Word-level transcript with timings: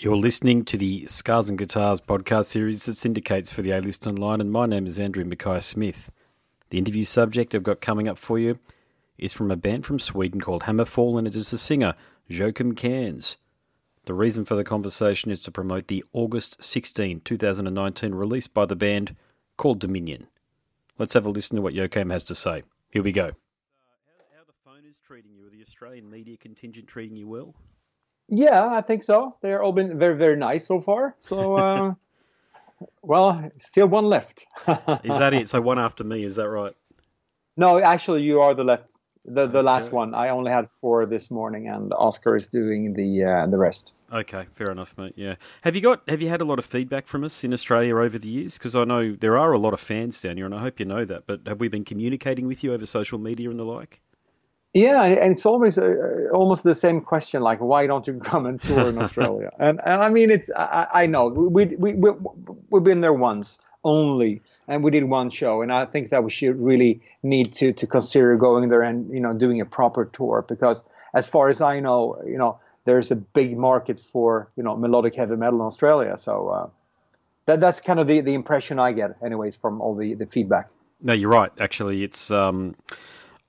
You're 0.00 0.16
listening 0.16 0.64
to 0.66 0.78
the 0.78 1.08
Scars 1.08 1.48
and 1.48 1.58
Guitars 1.58 2.00
podcast 2.00 2.44
series 2.44 2.84
that 2.84 2.96
syndicates 2.96 3.50
for 3.50 3.62
the 3.62 3.72
A 3.72 3.80
List 3.80 4.06
Online, 4.06 4.40
and 4.40 4.52
my 4.52 4.64
name 4.64 4.86
is 4.86 4.96
Andrew 4.96 5.24
Mackay 5.24 5.58
Smith. 5.58 6.12
The 6.70 6.78
interview 6.78 7.02
subject 7.02 7.52
I've 7.52 7.64
got 7.64 7.80
coming 7.80 8.06
up 8.06 8.16
for 8.16 8.38
you 8.38 8.60
is 9.18 9.32
from 9.32 9.50
a 9.50 9.56
band 9.56 9.84
from 9.84 9.98
Sweden 9.98 10.40
called 10.40 10.62
Hammerfall, 10.62 11.18
and 11.18 11.26
it 11.26 11.34
is 11.34 11.50
the 11.50 11.58
singer 11.58 11.94
Joacim 12.30 12.76
Cans. 12.76 13.38
The 14.04 14.14
reason 14.14 14.44
for 14.44 14.54
the 14.54 14.62
conversation 14.62 15.32
is 15.32 15.40
to 15.40 15.50
promote 15.50 15.88
the 15.88 16.04
August 16.12 16.62
16, 16.62 17.22
2019 17.22 18.14
release 18.14 18.46
by 18.46 18.66
the 18.66 18.76
band 18.76 19.16
called 19.56 19.80
Dominion. 19.80 20.28
Let's 20.96 21.14
have 21.14 21.26
a 21.26 21.28
listen 21.28 21.56
to 21.56 21.62
what 21.62 21.74
Joacim 21.74 22.12
has 22.12 22.22
to 22.22 22.36
say. 22.36 22.62
Here 22.88 23.02
we 23.02 23.10
go. 23.10 23.24
Uh, 23.24 23.32
how, 23.32 24.36
how 24.36 24.44
the 24.46 24.52
phone 24.64 24.88
is 24.88 24.98
treating 25.04 25.32
you? 25.34 25.48
Are 25.48 25.50
the 25.50 25.62
Australian 25.62 26.08
media 26.08 26.36
contingent 26.36 26.86
treating 26.86 27.16
you 27.16 27.26
well? 27.26 27.56
Yeah, 28.28 28.68
I 28.68 28.82
think 28.82 29.02
so. 29.02 29.36
They're 29.40 29.62
all 29.62 29.72
been 29.72 29.98
very, 29.98 30.16
very 30.16 30.36
nice 30.36 30.66
so 30.66 30.80
far. 30.80 31.16
So, 31.18 31.56
uh, 31.56 31.94
well, 33.02 33.50
still 33.56 33.88
one 33.88 34.04
left. 34.04 34.46
is 34.66 35.18
that 35.18 35.34
it? 35.34 35.48
So 35.48 35.60
one 35.60 35.78
after 35.78 36.04
me, 36.04 36.24
is 36.24 36.36
that 36.36 36.48
right? 36.48 36.74
No, 37.56 37.78
actually, 37.78 38.22
you 38.22 38.40
are 38.40 38.54
the 38.54 38.64
left, 38.64 38.96
the 39.24 39.46
the 39.46 39.58
okay. 39.58 39.66
last 39.66 39.92
one. 39.92 40.14
I 40.14 40.28
only 40.28 40.52
had 40.52 40.68
four 40.80 41.06
this 41.06 41.30
morning, 41.30 41.68
and 41.68 41.92
Oscar 41.94 42.36
is 42.36 42.46
doing 42.46 42.94
the 42.94 43.24
uh, 43.24 43.46
the 43.46 43.56
rest. 43.56 43.94
Okay, 44.12 44.46
fair 44.54 44.70
enough, 44.70 44.96
mate. 44.96 45.14
Yeah. 45.16 45.34
Have 45.62 45.74
you 45.74 45.82
got 45.82 46.02
Have 46.06 46.22
you 46.22 46.28
had 46.28 46.40
a 46.40 46.44
lot 46.44 46.58
of 46.58 46.64
feedback 46.64 47.06
from 47.06 47.24
us 47.24 47.42
in 47.42 47.52
Australia 47.52 47.96
over 47.96 48.18
the 48.18 48.28
years? 48.28 48.58
Because 48.58 48.76
I 48.76 48.84
know 48.84 49.16
there 49.18 49.36
are 49.36 49.52
a 49.52 49.58
lot 49.58 49.74
of 49.74 49.80
fans 49.80 50.20
down 50.20 50.36
here, 50.36 50.46
and 50.46 50.54
I 50.54 50.60
hope 50.60 50.78
you 50.78 50.86
know 50.86 51.04
that. 51.04 51.26
But 51.26 51.40
have 51.46 51.58
we 51.58 51.68
been 51.68 51.84
communicating 51.84 52.46
with 52.46 52.62
you 52.62 52.72
over 52.72 52.86
social 52.86 53.18
media 53.18 53.50
and 53.50 53.58
the 53.58 53.64
like? 53.64 54.02
Yeah, 54.74 55.02
and 55.02 55.32
it's 55.32 55.46
always 55.46 55.78
uh, 55.78 56.28
almost 56.32 56.62
the 56.62 56.74
same 56.74 57.00
question, 57.00 57.42
like 57.42 57.58
why 57.58 57.86
don't 57.86 58.06
you 58.06 58.14
come 58.18 58.46
and 58.46 58.60
tour 58.60 58.88
in 58.88 58.98
Australia? 59.02 59.50
and, 59.58 59.80
and 59.84 60.02
I 60.02 60.10
mean, 60.10 60.30
it's 60.30 60.50
I, 60.54 60.86
I 60.92 61.06
know 61.06 61.28
we 61.28 61.66
we 61.66 61.94
we 61.94 62.12
we've 62.70 62.84
been 62.84 63.00
there 63.00 63.12
once 63.12 63.60
only, 63.82 64.42
and 64.66 64.84
we 64.84 64.90
did 64.90 65.04
one 65.04 65.30
show, 65.30 65.62
and 65.62 65.72
I 65.72 65.86
think 65.86 66.10
that 66.10 66.22
we 66.22 66.30
should 66.30 66.60
really 66.60 67.00
need 67.22 67.54
to 67.54 67.72
to 67.72 67.86
consider 67.86 68.36
going 68.36 68.68
there 68.68 68.82
and 68.82 69.10
you 69.10 69.20
know 69.20 69.32
doing 69.32 69.60
a 69.60 69.66
proper 69.66 70.04
tour 70.04 70.44
because 70.46 70.84
as 71.14 71.28
far 71.28 71.48
as 71.48 71.62
I 71.62 71.80
know, 71.80 72.22
you 72.26 72.36
know 72.36 72.60
there's 72.84 73.10
a 73.10 73.16
big 73.16 73.56
market 73.56 73.98
for 73.98 74.50
you 74.54 74.62
know 74.62 74.76
melodic 74.76 75.14
heavy 75.14 75.36
metal 75.36 75.60
in 75.60 75.66
Australia, 75.66 76.18
so 76.18 76.48
uh, 76.48 76.68
that 77.46 77.60
that's 77.60 77.80
kind 77.80 78.00
of 78.00 78.06
the 78.06 78.20
the 78.20 78.34
impression 78.34 78.78
I 78.78 78.92
get, 78.92 79.16
anyways, 79.24 79.56
from 79.56 79.80
all 79.80 79.94
the 79.94 80.12
the 80.12 80.26
feedback. 80.26 80.68
No, 81.00 81.14
you're 81.14 81.30
right. 81.30 81.52
Actually, 81.58 82.04
it's 82.04 82.30
um, 82.30 82.74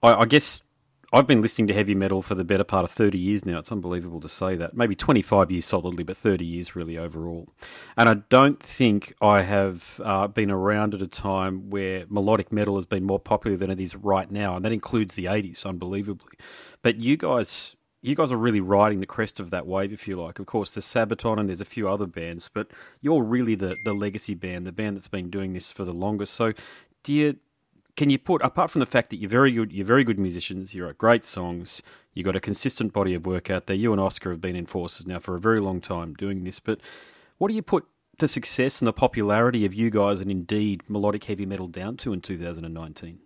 I, 0.02 0.14
I 0.14 0.26
guess 0.26 0.64
I've 1.12 1.26
been 1.26 1.42
listening 1.42 1.68
to 1.68 1.74
heavy 1.74 1.96
metal 1.96 2.22
for 2.22 2.36
the 2.36 2.44
better 2.44 2.64
part 2.64 2.84
of 2.84 2.92
30 2.92 3.18
years 3.18 3.44
now. 3.44 3.58
It's 3.58 3.72
unbelievable 3.72 4.22
to 4.22 4.30
say 4.30 4.56
that. 4.56 4.78
Maybe 4.78 4.94
25 4.94 5.50
years 5.50 5.66
solidly, 5.66 6.04
but 6.04 6.18
30 6.18 6.46
years 6.46 6.76
really 6.76 7.00
overall. 7.00 7.50
And 7.98 8.08
I 8.08 8.16
don't 8.30 8.62
think 8.62 9.14
I 9.20 9.42
have 9.42 10.00
uh, 10.04 10.28
been 10.28 10.52
around 10.52 10.94
at 10.94 11.02
a 11.02 11.08
time 11.08 11.72
where 11.72 12.06
melodic 12.10 12.52
metal 12.52 12.76
has 12.76 12.86
been 12.86 13.04
more 13.04 13.20
popular 13.20 13.58
than 13.58 13.72
it 13.72 13.82
is 13.82 13.96
right 13.96 14.30
now. 14.30 14.56
And 14.56 14.64
that 14.64 14.72
includes 14.72 15.16
the 15.16 15.26
80s, 15.26 15.66
unbelievably. 15.66 16.34
But 16.82 17.00
you 17.00 17.18
guys. 17.18 17.76
You 18.02 18.16
guys 18.16 18.32
are 18.32 18.38
really 18.38 18.62
riding 18.62 19.02
the 19.02 19.06
crest 19.06 19.42
of 19.42 19.50
that 19.50 19.68
wave, 19.68 19.92
if 19.92 20.08
you 20.08 20.16
like. 20.16 20.40
Of 20.40 20.46
course, 20.46 20.74
there's 20.74 20.86
Sabaton 20.86 21.38
and 21.38 21.50
there's 21.50 21.60
a 21.60 21.66
few 21.66 21.90
other 21.90 22.06
bands, 22.06 22.50
but 22.54 22.72
you're 23.02 23.22
really 23.22 23.56
the, 23.56 23.76
the 23.84 23.92
legacy 23.92 24.36
band, 24.36 24.66
the 24.66 24.72
band 24.72 24.96
that's 24.96 25.10
been 25.10 25.30
doing 25.30 25.52
this 25.52 25.70
for 25.70 25.84
the 25.84 25.92
longest. 25.92 26.34
So, 26.34 26.54
do 27.04 27.14
you 27.14 27.40
can 28.00 28.10
you 28.10 28.18
put 28.18 28.42
apart 28.44 28.72
from 28.72 28.80
the 28.80 28.86
fact 28.86 29.10
that 29.10 29.18
you're 29.18 29.30
very 29.30 29.52
good, 29.52 29.74
you're 29.74 29.86
very 29.86 30.06
good 30.06 30.18
musicians, 30.18 30.74
you 30.74 30.86
write 30.86 30.98
great 30.98 31.26
songs, 31.26 31.82
you 32.14 32.24
got 32.24 32.34
a 32.34 32.40
consistent 32.40 32.94
body 32.94 33.14
of 33.14 33.26
work 33.26 33.50
out 33.50 33.66
there. 33.66 33.76
You 33.76 33.92
and 33.92 34.00
Oscar 34.00 34.32
have 34.32 34.40
been 34.40 34.56
in 34.56 34.68
forces 34.68 35.06
now 35.06 35.20
for 35.20 35.36
a 35.36 35.40
very 35.40 35.60
long 35.60 35.82
time 35.82 36.14
doing 36.14 36.46
this, 36.46 36.62
but 36.62 36.80
what 37.40 37.50
do 37.50 37.56
you 37.56 37.62
put 37.62 37.86
the 38.18 38.30
success 38.30 38.80
and 38.80 38.88
the 38.88 38.94
popularity 38.94 39.66
of 39.66 39.74
you 39.74 39.90
guys 39.90 40.22
and 40.22 40.32
indeed 40.32 40.82
melodic 40.88 41.26
heavy 41.26 41.46
metal 41.46 41.68
down 41.68 41.98
to 41.98 42.14
in 42.14 42.22
2019? 42.22 43.20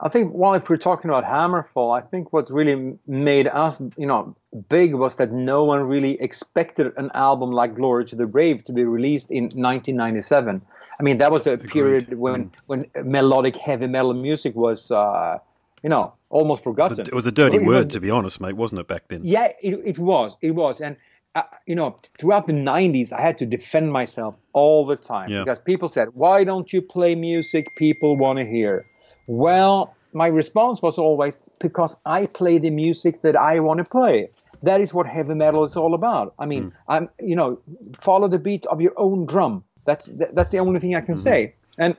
I 0.00 0.08
think, 0.08 0.32
well, 0.32 0.54
if 0.54 0.70
we're 0.70 0.76
talking 0.76 1.10
about 1.10 1.24
Hammerfall, 1.24 1.96
I 1.96 2.06
think 2.06 2.32
what 2.32 2.48
really 2.50 2.96
made 3.08 3.48
us, 3.48 3.80
you 3.96 4.06
know, 4.06 4.36
big 4.68 4.94
was 4.94 5.16
that 5.16 5.32
no 5.32 5.64
one 5.64 5.82
really 5.82 6.20
expected 6.20 6.92
an 6.96 7.10
album 7.14 7.50
like 7.50 7.74
Glory 7.74 8.04
to 8.06 8.16
the 8.16 8.26
Brave 8.26 8.64
to 8.64 8.72
be 8.72 8.84
released 8.84 9.32
in 9.32 9.44
1997. 9.44 10.62
I 10.98 11.02
mean, 11.02 11.18
that 11.18 11.32
was 11.32 11.48
a 11.48 11.52
Agreed. 11.52 11.70
period 11.72 12.18
when 12.18 12.50
mm. 12.50 12.54
when 12.66 12.86
melodic 13.04 13.56
heavy 13.56 13.88
metal 13.88 14.14
music 14.14 14.54
was, 14.54 14.92
uh, 14.92 15.38
you 15.82 15.88
know, 15.88 16.14
almost 16.30 16.62
forgotten. 16.62 17.00
It 17.00 17.00
was 17.00 17.08
a, 17.08 17.10
it 17.10 17.14
was 17.14 17.26
a 17.26 17.32
dirty 17.32 17.58
word, 17.58 17.86
was, 17.86 17.94
to 17.94 18.00
be 18.00 18.10
honest, 18.10 18.40
mate, 18.40 18.54
wasn't 18.54 18.80
it 18.80 18.88
back 18.88 19.08
then? 19.08 19.22
Yeah, 19.24 19.52
it, 19.60 19.80
it 19.84 19.98
was. 19.98 20.36
It 20.40 20.52
was, 20.52 20.80
and 20.80 20.96
uh, 21.34 21.42
you 21.66 21.74
know, 21.74 21.96
throughout 22.16 22.46
the 22.46 22.52
'90s, 22.52 23.12
I 23.12 23.20
had 23.20 23.38
to 23.38 23.46
defend 23.46 23.92
myself 23.92 24.36
all 24.52 24.86
the 24.86 24.96
time 24.96 25.30
yeah. 25.30 25.40
because 25.40 25.58
people 25.58 25.88
said, 25.88 26.10
"Why 26.14 26.44
don't 26.44 26.72
you 26.72 26.82
play 26.82 27.16
music 27.16 27.74
people 27.74 28.16
want 28.16 28.38
to 28.38 28.44
hear?" 28.44 28.86
Well, 29.28 29.94
my 30.12 30.26
response 30.26 30.82
was 30.82 30.98
always 30.98 31.38
because 31.60 31.96
I 32.04 32.26
play 32.26 32.58
the 32.58 32.70
music 32.70 33.22
that 33.22 33.36
I 33.36 33.60
want 33.60 33.78
to 33.78 33.84
play. 33.84 34.30
That 34.62 34.80
is 34.80 34.92
what 34.92 35.06
heavy 35.06 35.34
metal 35.34 35.62
is 35.64 35.76
all 35.76 35.94
about. 35.94 36.34
I 36.38 36.46
mean, 36.46 36.70
mm. 36.70 36.72
I'm, 36.88 37.10
you 37.20 37.36
know, 37.36 37.60
follow 38.00 38.26
the 38.26 38.38
beat 38.38 38.66
of 38.66 38.80
your 38.80 38.94
own 38.96 39.26
drum. 39.26 39.64
That's 39.84 40.06
that's 40.06 40.50
the 40.50 40.58
only 40.58 40.80
thing 40.80 40.96
I 40.96 41.00
can 41.02 41.14
mm-hmm. 41.14 41.22
say. 41.22 41.54
And 41.76 41.96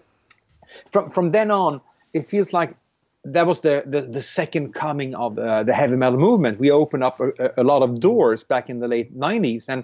from 0.92 1.10
from 1.10 1.32
then 1.32 1.52
on, 1.52 1.82
it 2.14 2.26
feels 2.26 2.52
like 2.52 2.76
that 3.26 3.46
was 3.46 3.62
the 3.62 3.84
the, 3.86 4.02
the 4.02 4.22
second 4.22 4.74
coming 4.74 5.16
of 5.16 5.38
uh, 5.38 5.64
the 5.64 5.74
heavy 5.74 5.96
metal 5.96 6.20
movement. 6.20 6.60
We 6.60 6.72
opened 6.72 7.04
up 7.04 7.20
a, 7.20 7.54
a, 7.58 7.64
lot 7.64 7.84
of 7.84 8.00
doors 8.00 8.44
back 8.44 8.70
in 8.70 8.80
the 8.80 8.88
late 8.88 9.18
'90s, 9.18 9.70
and 9.70 9.84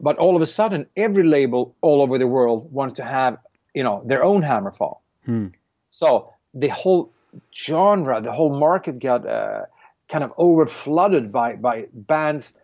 but 0.00 0.16
all 0.18 0.36
of 0.36 0.42
a 0.42 0.46
sudden, 0.46 0.86
every 0.96 1.24
label 1.24 1.74
all 1.80 2.00
over 2.00 2.16
the 2.16 2.26
world 2.26 2.72
wanted 2.72 2.96
to 2.96 3.04
have 3.04 3.38
you 3.74 3.82
know 3.82 4.02
their 4.06 4.24
own 4.24 4.42
Hammerfall. 4.42 4.98
Hmm. 5.24 5.48
So 5.90 6.32
the 6.56 6.68
whole 6.68 7.12
genre, 7.54 8.20
the 8.20 8.32
whole 8.32 8.58
market 8.58 8.98
got 8.98 9.26
uh, 9.26 9.66
kind 10.08 10.24
of 10.24 10.32
over 10.38 10.66
flooded 10.66 11.30
by 11.30 11.56
by 11.56 11.86
bands 11.92 12.54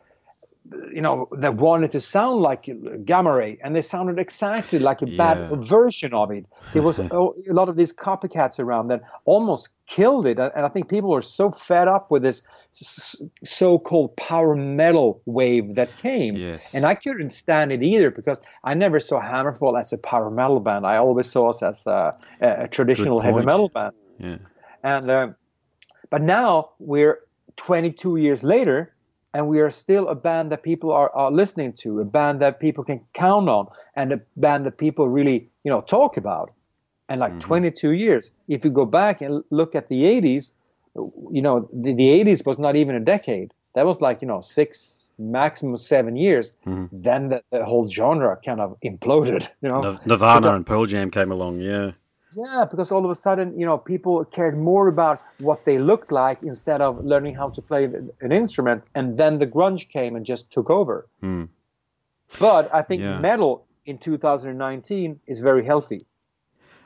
you 0.92 1.00
know, 1.00 1.28
that 1.32 1.54
wanted 1.56 1.90
to 1.90 2.00
sound 2.00 2.40
like 2.40 2.68
Gamma 3.04 3.32
Ray, 3.32 3.58
and 3.62 3.74
they 3.74 3.82
sounded 3.82 4.18
exactly 4.18 4.78
like 4.78 5.02
a 5.02 5.06
bad 5.06 5.38
yeah. 5.38 5.56
version 5.56 6.14
of 6.14 6.30
it. 6.30 6.46
So 6.70 6.78
it 6.78 6.84
was 6.84 6.98
a 7.00 7.52
lot 7.52 7.68
of 7.68 7.76
these 7.76 7.92
copycats 7.92 8.60
around 8.60 8.88
that 8.88 9.02
almost 9.24 9.70
killed 9.86 10.26
it. 10.26 10.38
And 10.38 10.52
I 10.54 10.68
think 10.68 10.88
people 10.88 11.10
were 11.10 11.22
so 11.22 11.50
fed 11.50 11.88
up 11.88 12.10
with 12.10 12.22
this 12.22 12.42
so-called 13.44 14.16
power 14.16 14.54
metal 14.54 15.20
wave 15.26 15.74
that 15.74 15.96
came, 15.98 16.36
yes. 16.36 16.74
and 16.74 16.86
I 16.86 16.94
couldn't 16.94 17.34
stand 17.34 17.72
it 17.72 17.82
either 17.82 18.10
because 18.10 18.40
I 18.62 18.74
never 18.74 19.00
saw 19.00 19.20
Hammerfall 19.20 19.78
as 19.78 19.92
a 19.92 19.98
power 19.98 20.30
metal 20.30 20.60
band. 20.60 20.86
I 20.86 20.96
always 20.96 21.28
saw 21.28 21.50
us 21.50 21.62
as 21.62 21.86
a, 21.86 22.14
a 22.40 22.68
traditional 22.68 23.20
heavy 23.20 23.42
metal 23.42 23.68
band. 23.68 23.94
Yeah. 24.18 24.38
And 24.84 25.10
uh, 25.10 25.28
but 26.08 26.22
now 26.22 26.70
we're 26.78 27.20
22 27.56 28.16
years 28.16 28.42
later 28.42 28.94
and 29.34 29.48
we 29.48 29.60
are 29.60 29.70
still 29.70 30.08
a 30.08 30.14
band 30.14 30.52
that 30.52 30.62
people 30.62 30.92
are, 30.92 31.10
are 31.14 31.30
listening 31.30 31.72
to, 31.72 32.00
a 32.00 32.04
band 32.04 32.40
that 32.40 32.60
people 32.60 32.84
can 32.84 33.00
count 33.14 33.48
on, 33.48 33.68
and 33.96 34.12
a 34.12 34.20
band 34.36 34.66
that 34.66 34.76
people 34.78 35.08
really, 35.08 35.48
you 35.64 35.70
know, 35.70 35.80
talk 35.80 36.16
about. 36.16 36.52
And 37.08 37.20
like 37.20 37.32
mm-hmm. 37.32 37.40
22 37.40 37.90
years, 37.90 38.30
if 38.48 38.64
you 38.64 38.70
go 38.70 38.86
back 38.86 39.20
and 39.20 39.42
look 39.50 39.74
at 39.74 39.88
the 39.88 40.02
80s, 40.02 40.52
you 40.94 41.42
know, 41.42 41.68
the, 41.72 41.94
the 41.94 42.24
80s 42.24 42.44
was 42.44 42.58
not 42.58 42.76
even 42.76 42.94
a 42.94 43.00
decade. 43.00 43.52
That 43.74 43.86
was 43.86 44.00
like, 44.00 44.20
you 44.22 44.28
know, 44.28 44.40
six, 44.40 45.10
maximum 45.18 45.76
seven 45.76 46.16
years. 46.16 46.52
Mm-hmm. 46.66 47.00
Then 47.00 47.28
the, 47.28 47.42
the, 47.50 47.64
whole 47.64 47.88
genre 47.88 48.38
kind 48.44 48.60
of 48.60 48.76
imploded, 48.84 49.48
you 49.62 49.68
know. 49.68 49.98
Nirvana 50.04 50.52
and 50.52 50.66
Pearl 50.66 50.86
Jam 50.86 51.10
came 51.10 51.32
along, 51.32 51.60
yeah. 51.60 51.92
Yeah, 52.34 52.64
because 52.70 52.90
all 52.90 53.04
of 53.04 53.10
a 53.10 53.14
sudden, 53.14 53.58
you 53.58 53.66
know, 53.66 53.76
people 53.76 54.24
cared 54.24 54.58
more 54.58 54.88
about 54.88 55.22
what 55.38 55.64
they 55.64 55.78
looked 55.78 56.12
like 56.12 56.42
instead 56.42 56.80
of 56.80 57.04
learning 57.04 57.34
how 57.34 57.50
to 57.50 57.62
play 57.62 57.84
an 57.84 58.32
instrument, 58.32 58.84
and 58.94 59.18
then 59.18 59.38
the 59.38 59.46
grunge 59.46 59.88
came 59.88 60.16
and 60.16 60.24
just 60.24 60.50
took 60.50 60.70
over. 60.70 61.06
Mm. 61.22 61.48
But 62.38 62.74
I 62.74 62.82
think 62.82 63.02
yeah. 63.02 63.18
metal 63.18 63.66
in 63.84 63.98
2019 63.98 65.20
is 65.26 65.40
very 65.40 65.64
healthy. 65.64 66.06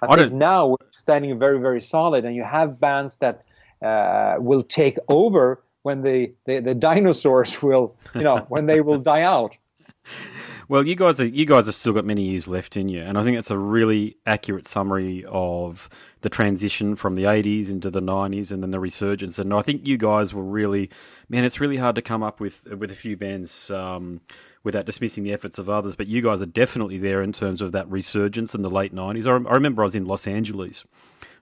I, 0.02 0.06
I 0.06 0.16
think 0.16 0.32
now 0.32 0.66
we're 0.69 0.90
standing 0.90 1.38
very, 1.38 1.60
very 1.60 1.81
solid, 1.81 2.25
and 2.25 2.34
you 2.34 2.42
have 2.42 2.81
bands 2.81 3.19
that 3.19 3.44
uh, 3.82 4.37
will 4.38 4.62
take 4.62 4.99
over 5.08 5.62
when 5.82 6.02
the, 6.02 6.32
the, 6.46 6.60
the 6.60 6.75
dinosaurs 6.75 7.62
will, 7.69 7.96
you 8.14 8.22
know, 8.22 8.38
when 8.49 8.66
they 8.66 8.81
will 8.81 8.99
die 8.99 9.22
out. 9.22 9.56
Well, 10.68 10.84
you 10.84 10.96
guys 10.96 11.20
are 11.20 11.26
you 11.26 11.46
guys 11.46 11.66
have 11.66 11.76
still 11.76 11.92
got 11.92 12.04
many 12.04 12.24
years 12.24 12.48
left 12.48 12.76
in 12.76 12.88
you, 12.88 13.00
and 13.00 13.16
I 13.16 13.22
think 13.22 13.38
it's 13.38 13.52
a 13.52 13.58
really 13.58 14.16
accurate 14.26 14.66
summary 14.66 15.24
of 15.28 15.88
the 16.22 16.28
transition 16.28 16.96
from 16.96 17.14
the 17.14 17.22
'80s 17.22 17.68
into 17.68 17.88
the 17.88 18.02
'90s, 18.02 18.50
and 18.50 18.62
then 18.62 18.72
the 18.72 18.80
resurgence. 18.80 19.38
And 19.38 19.54
I 19.54 19.60
think 19.60 19.86
you 19.86 19.96
guys 19.96 20.34
were 20.34 20.42
really, 20.42 20.90
man, 21.28 21.44
it's 21.44 21.60
really 21.60 21.76
hard 21.76 21.94
to 21.94 22.02
come 22.02 22.24
up 22.24 22.40
with 22.40 22.66
with 22.66 22.90
a 22.90 22.96
few 22.96 23.16
bands 23.16 23.70
um, 23.70 24.22
without 24.64 24.86
dismissing 24.86 25.22
the 25.22 25.32
efforts 25.32 25.56
of 25.56 25.70
others. 25.70 25.94
But 25.94 26.08
you 26.08 26.20
guys 26.20 26.42
are 26.42 26.46
definitely 26.46 26.98
there 26.98 27.22
in 27.22 27.32
terms 27.32 27.62
of 27.62 27.70
that 27.70 27.88
resurgence 27.88 28.52
in 28.52 28.62
the 28.62 28.70
late 28.70 28.92
'90s. 28.92 29.26
I, 29.26 29.48
I 29.48 29.54
remember 29.54 29.82
I 29.82 29.84
was 29.84 29.94
in 29.94 30.04
Los 30.04 30.26
Angeles 30.26 30.84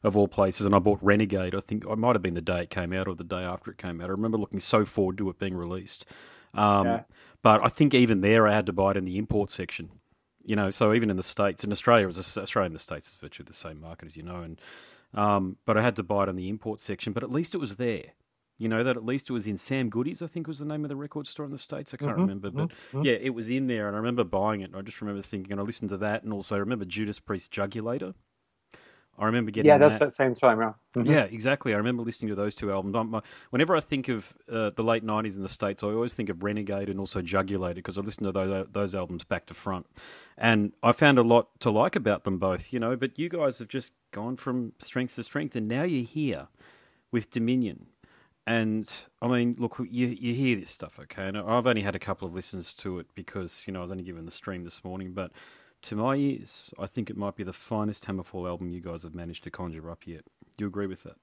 of 0.02 0.18
all 0.18 0.28
places, 0.28 0.66
and 0.66 0.74
I 0.74 0.80
bought 0.80 0.98
Renegade. 1.00 1.54
I 1.54 1.60
think 1.60 1.86
it 1.86 1.96
might 1.96 2.14
have 2.14 2.22
been 2.22 2.34
the 2.34 2.42
day 2.42 2.64
it 2.64 2.70
came 2.70 2.92
out 2.92 3.08
or 3.08 3.14
the 3.14 3.24
day 3.24 3.42
after 3.42 3.70
it 3.70 3.78
came 3.78 4.02
out. 4.02 4.08
I 4.08 4.10
remember 4.10 4.36
looking 4.36 4.60
so 4.60 4.84
forward 4.84 5.16
to 5.16 5.30
it 5.30 5.38
being 5.38 5.54
released. 5.56 6.04
Um, 6.52 6.86
yeah. 6.86 7.02
But 7.44 7.62
I 7.62 7.68
think 7.68 7.92
even 7.92 8.22
there, 8.22 8.48
I 8.48 8.54
had 8.54 8.64
to 8.66 8.72
buy 8.72 8.92
it 8.92 8.96
in 8.96 9.04
the 9.04 9.18
import 9.18 9.50
section. 9.50 9.90
You 10.46 10.56
know, 10.56 10.70
so 10.70 10.94
even 10.94 11.10
in 11.10 11.16
the 11.16 11.22
states, 11.22 11.62
in 11.62 11.70
Australia, 11.70 12.04
it 12.04 12.06
was 12.06 12.38
Australia 12.38 12.66
and 12.66 12.74
the 12.74 12.80
states 12.80 13.10
is 13.10 13.16
virtually 13.16 13.46
the 13.46 13.54
same 13.54 13.80
market 13.80 14.06
as 14.06 14.16
you 14.16 14.22
know, 14.22 14.40
and 14.40 14.60
um, 15.12 15.58
but 15.64 15.76
I 15.76 15.82
had 15.82 15.94
to 15.96 16.02
buy 16.02 16.24
it 16.24 16.28
in 16.30 16.36
the 16.36 16.48
import 16.48 16.80
section. 16.80 17.12
But 17.12 17.22
at 17.22 17.30
least 17.30 17.54
it 17.54 17.58
was 17.58 17.76
there. 17.76 18.14
You 18.56 18.68
know 18.68 18.82
that 18.82 18.96
at 18.96 19.04
least 19.04 19.28
it 19.28 19.32
was 19.34 19.46
in 19.46 19.58
Sam 19.58 19.90
Goody's, 19.90 20.22
I 20.22 20.26
think 20.26 20.46
was 20.46 20.58
the 20.58 20.64
name 20.64 20.84
of 20.84 20.88
the 20.88 20.96
record 20.96 21.26
store 21.26 21.44
in 21.44 21.52
the 21.52 21.58
states. 21.58 21.92
I 21.92 21.98
can't 21.98 22.12
mm-hmm, 22.12 22.20
remember, 22.20 22.50
but 22.50 22.68
mm-hmm. 22.68 23.02
yeah, 23.02 23.14
it 23.14 23.34
was 23.34 23.50
in 23.50 23.66
there, 23.66 23.88
and 23.88 23.96
I 23.96 23.98
remember 23.98 24.24
buying 24.24 24.62
it. 24.62 24.70
And 24.70 24.76
I 24.76 24.82
just 24.82 25.00
remember 25.00 25.22
thinking, 25.22 25.52
and 25.52 25.60
I 25.60 25.64
listened 25.64 25.90
to 25.90 25.98
that, 25.98 26.22
and 26.22 26.32
also 26.32 26.56
I 26.56 26.58
remember 26.58 26.86
Judas 26.86 27.20
Priest 27.20 27.52
Jugulator. 27.52 28.14
I 29.18 29.26
remember 29.26 29.50
getting 29.50 29.68
yeah, 29.68 29.78
that's 29.78 29.98
that. 29.98 30.06
that 30.06 30.12
same 30.12 30.34
time, 30.34 30.60
yeah. 30.60 30.72
Mm-hmm. 30.94 31.10
Yeah, 31.10 31.22
exactly. 31.24 31.72
I 31.72 31.76
remember 31.76 32.02
listening 32.02 32.30
to 32.30 32.34
those 32.34 32.54
two 32.54 32.72
albums. 32.72 33.22
Whenever 33.50 33.76
I 33.76 33.80
think 33.80 34.08
of 34.08 34.34
uh, 34.50 34.70
the 34.70 34.82
late 34.82 35.04
'90s 35.04 35.36
in 35.36 35.42
the 35.42 35.48
states, 35.48 35.82
I 35.82 35.88
always 35.88 36.14
think 36.14 36.28
of 36.28 36.42
Renegade 36.42 36.88
and 36.88 36.98
also 36.98 37.22
Jugulator 37.22 37.76
because 37.76 37.96
I 37.96 38.00
listened 38.00 38.26
to 38.26 38.32
those 38.32 38.66
those 38.72 38.94
albums 38.94 39.24
back 39.24 39.46
to 39.46 39.54
front, 39.54 39.86
and 40.36 40.72
I 40.82 40.92
found 40.92 41.18
a 41.18 41.22
lot 41.22 41.60
to 41.60 41.70
like 41.70 41.94
about 41.94 42.24
them 42.24 42.38
both. 42.38 42.72
You 42.72 42.80
know, 42.80 42.96
but 42.96 43.18
you 43.18 43.28
guys 43.28 43.58
have 43.60 43.68
just 43.68 43.92
gone 44.10 44.36
from 44.36 44.72
strength 44.78 45.14
to 45.16 45.22
strength, 45.22 45.54
and 45.54 45.68
now 45.68 45.84
you're 45.84 46.04
here 46.04 46.48
with 47.12 47.30
Dominion. 47.30 47.86
And 48.46 48.92
I 49.22 49.28
mean, 49.28 49.56
look, 49.58 49.80
you 49.90 50.08
you 50.08 50.34
hear 50.34 50.56
this 50.56 50.70
stuff, 50.70 50.98
okay? 51.00 51.28
And 51.28 51.38
I've 51.38 51.66
only 51.66 51.82
had 51.82 51.94
a 51.94 52.00
couple 52.00 52.28
of 52.28 52.34
listens 52.34 52.74
to 52.74 52.98
it 52.98 53.06
because 53.14 53.64
you 53.66 53.72
know 53.72 53.78
I 53.78 53.82
was 53.82 53.90
only 53.90 54.04
given 54.04 54.26
the 54.26 54.30
stream 54.30 54.64
this 54.64 54.84
morning, 54.84 55.12
but 55.12 55.30
to 55.84 55.96
my 55.96 56.16
ears, 56.16 56.70
I 56.78 56.86
think 56.86 57.10
it 57.10 57.16
might 57.16 57.36
be 57.36 57.44
the 57.44 57.52
finest 57.52 58.06
Hammerfall 58.06 58.48
album 58.48 58.70
you 58.70 58.80
guys 58.80 59.02
have 59.02 59.14
managed 59.14 59.44
to 59.44 59.50
conjure 59.50 59.90
up 59.90 60.06
yet. 60.06 60.24
Do 60.56 60.64
you 60.64 60.68
agree 60.68 60.86
with 60.86 61.02
that? 61.04 61.16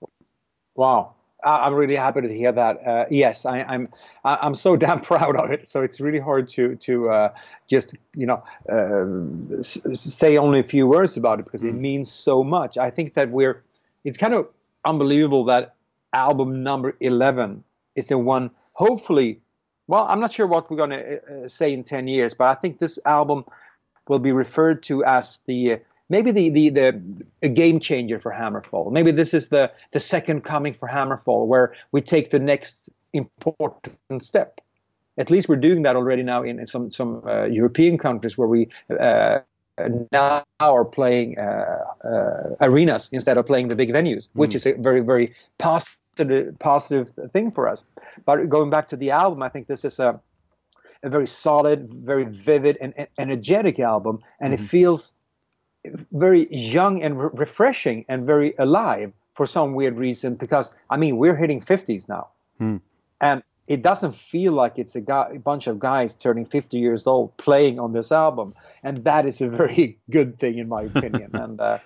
Wow, 0.76 1.16
I'm 1.44 1.74
really 1.74 1.96
happy 1.96 2.22
to 2.22 2.34
hear 2.34 2.52
that. 2.52 2.88
Uh, 2.88 3.06
yes, 3.10 3.46
I, 3.46 3.60
am 3.60 3.90
I'm, 4.24 4.38
I'm 4.42 4.56
so 4.56 4.76
damn 4.78 5.02
proud 5.02 5.36
of 5.36 5.52
it. 5.52 5.68
So 5.68 5.82
it's 5.82 6.00
really 6.00 6.20
hard 6.20 6.48
to 6.50 6.76
to 6.76 7.10
uh, 7.10 7.34
just 7.68 7.96
you 8.16 8.28
know 8.28 8.44
uh, 8.70 9.64
say 9.64 10.38
only 10.38 10.60
a 10.60 10.64
few 10.64 10.88
words 10.88 11.18
about 11.18 11.40
it 11.40 11.46
because 11.46 11.64
mm. 11.64 11.70
it 11.70 11.76
means 11.76 12.12
so 12.12 12.44
much. 12.44 12.78
I 12.78 12.92
think 12.92 13.16
that 13.16 13.30
we're 13.30 13.64
it's 14.04 14.18
kind 14.18 14.34
of 14.34 14.48
unbelievable 14.86 15.46
that 15.46 15.76
album 16.14 16.64
number 16.64 16.96
11 17.00 17.64
is 17.96 18.08
the 18.08 18.18
one. 18.18 18.52
Hopefully, 18.74 19.42
well, 19.88 20.06
I'm 20.08 20.20
not 20.20 20.34
sure 20.34 20.48
what 20.48 20.70
we're 20.70 20.78
going 20.78 20.92
to 20.92 21.46
uh, 21.46 21.48
say 21.48 21.74
in 21.74 21.84
10 21.84 22.08
years, 22.08 22.34
but 22.34 22.46
I 22.46 22.56
think 22.56 22.80
this 22.80 23.00
album 23.06 23.46
will 24.12 24.20
be 24.20 24.34
referred 24.34 24.84
to 24.84 25.06
as 25.06 25.40
the 25.46 25.80
maybe 26.10 26.32
the, 26.32 26.50
the, 26.50 26.70
the 26.70 27.02
a 27.42 27.48
game 27.48 27.80
changer 27.80 28.20
for 28.20 28.32
Hammerfall. 28.32 28.92
Maybe 28.92 29.12
this 29.12 29.34
is 29.34 29.48
the, 29.48 29.72
the 29.92 30.02
second 30.02 30.44
coming 30.44 30.74
for 30.74 30.90
Hammerfall, 30.90 31.48
where 31.48 31.74
we 31.94 32.02
take 32.02 32.30
the 32.30 32.40
next 32.40 32.90
important 33.14 34.22
step. 34.22 34.60
At 35.18 35.32
least 35.32 35.48
we're 35.48 35.64
doing 35.70 35.84
that 35.84 35.96
already 35.96 36.24
now 36.24 36.44
in, 36.44 36.66
some 36.68 36.92
some 36.92 37.24
uh, 37.26 37.46
European 37.46 37.98
countries 37.98 38.38
where 38.38 38.50
we 38.50 38.68
uh, 38.90 39.40
now 40.12 40.44
are 40.60 40.86
playing 40.86 41.40
uh, 41.40 41.78
uh 42.04 42.68
arenas 42.68 43.10
instead 43.14 43.38
of 43.38 43.46
playing 43.46 43.70
the 43.70 43.76
big 43.76 43.90
venues, 43.90 44.28
which 44.34 44.52
mm. 44.52 44.56
is 44.56 44.66
a 44.66 44.74
very 44.74 45.02
very 45.02 45.34
positive 45.58 46.60
positive 46.60 47.10
thing 47.32 47.52
for 47.52 47.70
us. 47.70 47.84
But 48.26 48.50
going 48.50 48.70
back 48.70 48.90
to 48.90 48.98
the 48.98 49.12
album, 49.12 49.42
I 49.42 49.50
think 49.50 49.68
this 49.68 49.86
is 49.86 50.00
a 50.00 50.20
a 51.04 51.10
very 51.10 51.28
solid, 51.28 51.94
very 51.94 52.26
vivid, 52.26 52.78
and, 52.80 52.94
and 52.98 53.08
energetic 53.18 53.80
album, 53.80 54.20
and 54.40 54.54
mm-hmm. 54.54 54.64
it 54.64 54.68
feels 54.68 55.14
very 56.12 56.48
young 56.54 57.02
and 57.02 57.20
re- 57.20 57.30
refreshing 57.34 58.06
and 58.08 58.26
very 58.26 58.54
alive 58.58 59.14
for 59.34 59.48
some 59.48 59.74
weird 59.74 59.98
reason. 59.98 60.36
Because 60.36 60.74
I 60.90 60.98
mean, 60.98 61.18
we're 61.18 61.36
hitting 61.36 61.62
fifties 61.62 62.08
now, 62.08 62.30
mm. 62.60 62.82
and 63.20 63.44
it 63.68 63.82
doesn't 63.82 64.16
feel 64.16 64.52
like 64.52 64.74
it's 64.78 64.96
a, 64.96 65.02
guy, 65.02 65.32
a, 65.36 65.40
bunch 65.40 65.68
of 65.68 65.80
guys 65.80 66.14
turning 66.14 66.46
50 66.46 66.78
years 66.78 67.08
old 67.08 67.36
playing 67.38 67.80
on 67.80 67.94
this 67.94 68.12
album, 68.12 68.54
and 68.84 69.04
that 69.06 69.26
is 69.26 69.40
a 69.40 69.48
very 69.62 69.98
good 70.10 70.38
thing 70.38 70.58
in 70.58 70.68
my 70.68 70.84
opinion. 70.84 71.32
and 71.34 71.62
uh, 71.62 71.80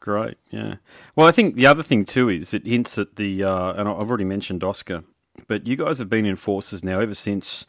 great, 0.00 0.38
yeah. 0.50 0.76
Well, 1.14 1.26
I 1.26 1.32
think 1.32 1.56
the 1.56 1.66
other 1.66 1.82
thing 1.82 2.04
too 2.04 2.28
is 2.30 2.54
it 2.54 2.66
hints 2.66 2.96
at 2.98 3.16
the, 3.16 3.44
uh, 3.44 3.72
and 3.72 3.88
I've 3.88 4.08
already 4.08 4.24
mentioned 4.24 4.64
Oscar 4.64 5.04
but 5.46 5.66
you 5.66 5.76
guys 5.76 5.98
have 5.98 6.08
been 6.08 6.26
in 6.26 6.36
Forces 6.36 6.84
now 6.84 7.00
ever 7.00 7.14
since 7.14 7.66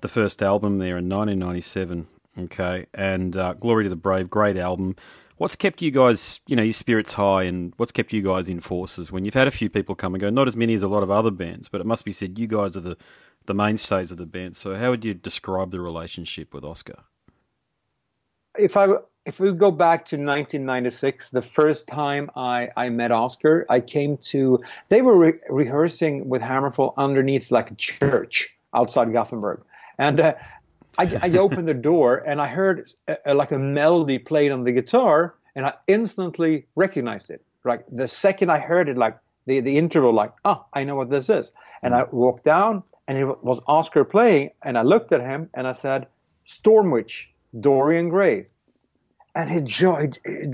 the 0.00 0.08
first 0.08 0.42
album 0.42 0.78
there 0.78 0.98
in 0.98 1.08
1997. 1.08 2.06
Okay, 2.38 2.86
and 2.92 3.36
uh, 3.36 3.54
Glory 3.54 3.84
to 3.84 3.90
the 3.90 3.96
Brave, 3.96 4.28
great 4.28 4.56
album. 4.56 4.94
What's 5.38 5.56
kept 5.56 5.82
you 5.82 5.90
guys, 5.90 6.40
you 6.46 6.56
know, 6.56 6.62
your 6.62 6.72
spirits 6.72 7.14
high, 7.14 7.44
and 7.44 7.72
what's 7.76 7.92
kept 7.92 8.12
you 8.12 8.22
guys 8.22 8.48
in 8.48 8.60
Forces 8.60 9.10
when 9.10 9.24
you've 9.24 9.34
had 9.34 9.48
a 9.48 9.50
few 9.50 9.70
people 9.70 9.94
come 9.94 10.14
and 10.14 10.20
go? 10.20 10.30
Not 10.30 10.46
as 10.46 10.56
many 10.56 10.74
as 10.74 10.82
a 10.82 10.88
lot 10.88 11.02
of 11.02 11.10
other 11.10 11.30
bands, 11.30 11.68
but 11.68 11.80
it 11.80 11.86
must 11.86 12.04
be 12.04 12.12
said 12.12 12.38
you 12.38 12.46
guys 12.46 12.76
are 12.76 12.80
the 12.80 12.96
the 13.46 13.54
mainstays 13.54 14.10
of 14.10 14.18
the 14.18 14.26
band. 14.26 14.56
So, 14.56 14.76
how 14.76 14.90
would 14.90 15.04
you 15.04 15.14
describe 15.14 15.70
the 15.70 15.80
relationship 15.80 16.52
with 16.52 16.64
Oscar? 16.64 17.04
If 18.58 18.76
I 18.76 18.88
if 19.26 19.40
we 19.40 19.52
go 19.52 19.72
back 19.72 20.06
to 20.06 20.16
1996, 20.16 21.30
the 21.30 21.42
first 21.42 21.88
time 21.88 22.30
I, 22.36 22.68
I 22.76 22.90
met 22.90 23.10
Oscar, 23.10 23.66
I 23.68 23.80
came 23.80 24.18
to, 24.18 24.62
they 24.88 25.02
were 25.02 25.16
re- 25.16 25.40
rehearsing 25.50 26.28
with 26.28 26.40
Hammerfall 26.40 26.94
underneath 26.96 27.50
like 27.50 27.72
a 27.72 27.74
church 27.74 28.56
outside 28.72 29.12
Gothenburg. 29.12 29.62
And 29.98 30.20
uh, 30.20 30.34
I, 30.96 31.18
I 31.20 31.30
opened 31.38 31.66
the 31.66 31.74
door 31.74 32.18
and 32.18 32.40
I 32.40 32.46
heard 32.46 32.88
a, 33.08 33.16
a, 33.26 33.34
like 33.34 33.50
a 33.50 33.58
melody 33.58 34.18
played 34.20 34.52
on 34.52 34.62
the 34.62 34.70
guitar 34.70 35.34
and 35.56 35.66
I 35.66 35.74
instantly 35.88 36.66
recognized 36.76 37.30
it. 37.30 37.42
Like 37.64 37.84
the 37.90 38.06
second 38.06 38.52
I 38.52 38.60
heard 38.60 38.88
it, 38.88 38.96
like 38.96 39.18
the, 39.46 39.58
the 39.58 39.76
interval, 39.76 40.12
like, 40.12 40.34
oh, 40.44 40.64
I 40.72 40.84
know 40.84 40.94
what 40.94 41.10
this 41.10 41.28
is. 41.30 41.50
And 41.82 41.94
I 41.96 42.04
walked 42.04 42.44
down 42.44 42.84
and 43.08 43.18
it 43.18 43.42
was 43.42 43.60
Oscar 43.66 44.04
playing 44.04 44.50
and 44.62 44.78
I 44.78 44.82
looked 44.82 45.12
at 45.12 45.20
him 45.20 45.50
and 45.52 45.66
I 45.66 45.72
said, 45.72 46.06
Stormwitch, 46.44 47.26
Dorian 47.58 48.08
Gray 48.08 48.46
and 49.36 49.50
his 49.50 49.62
jaw, 49.64 50.00
he, 50.00 50.08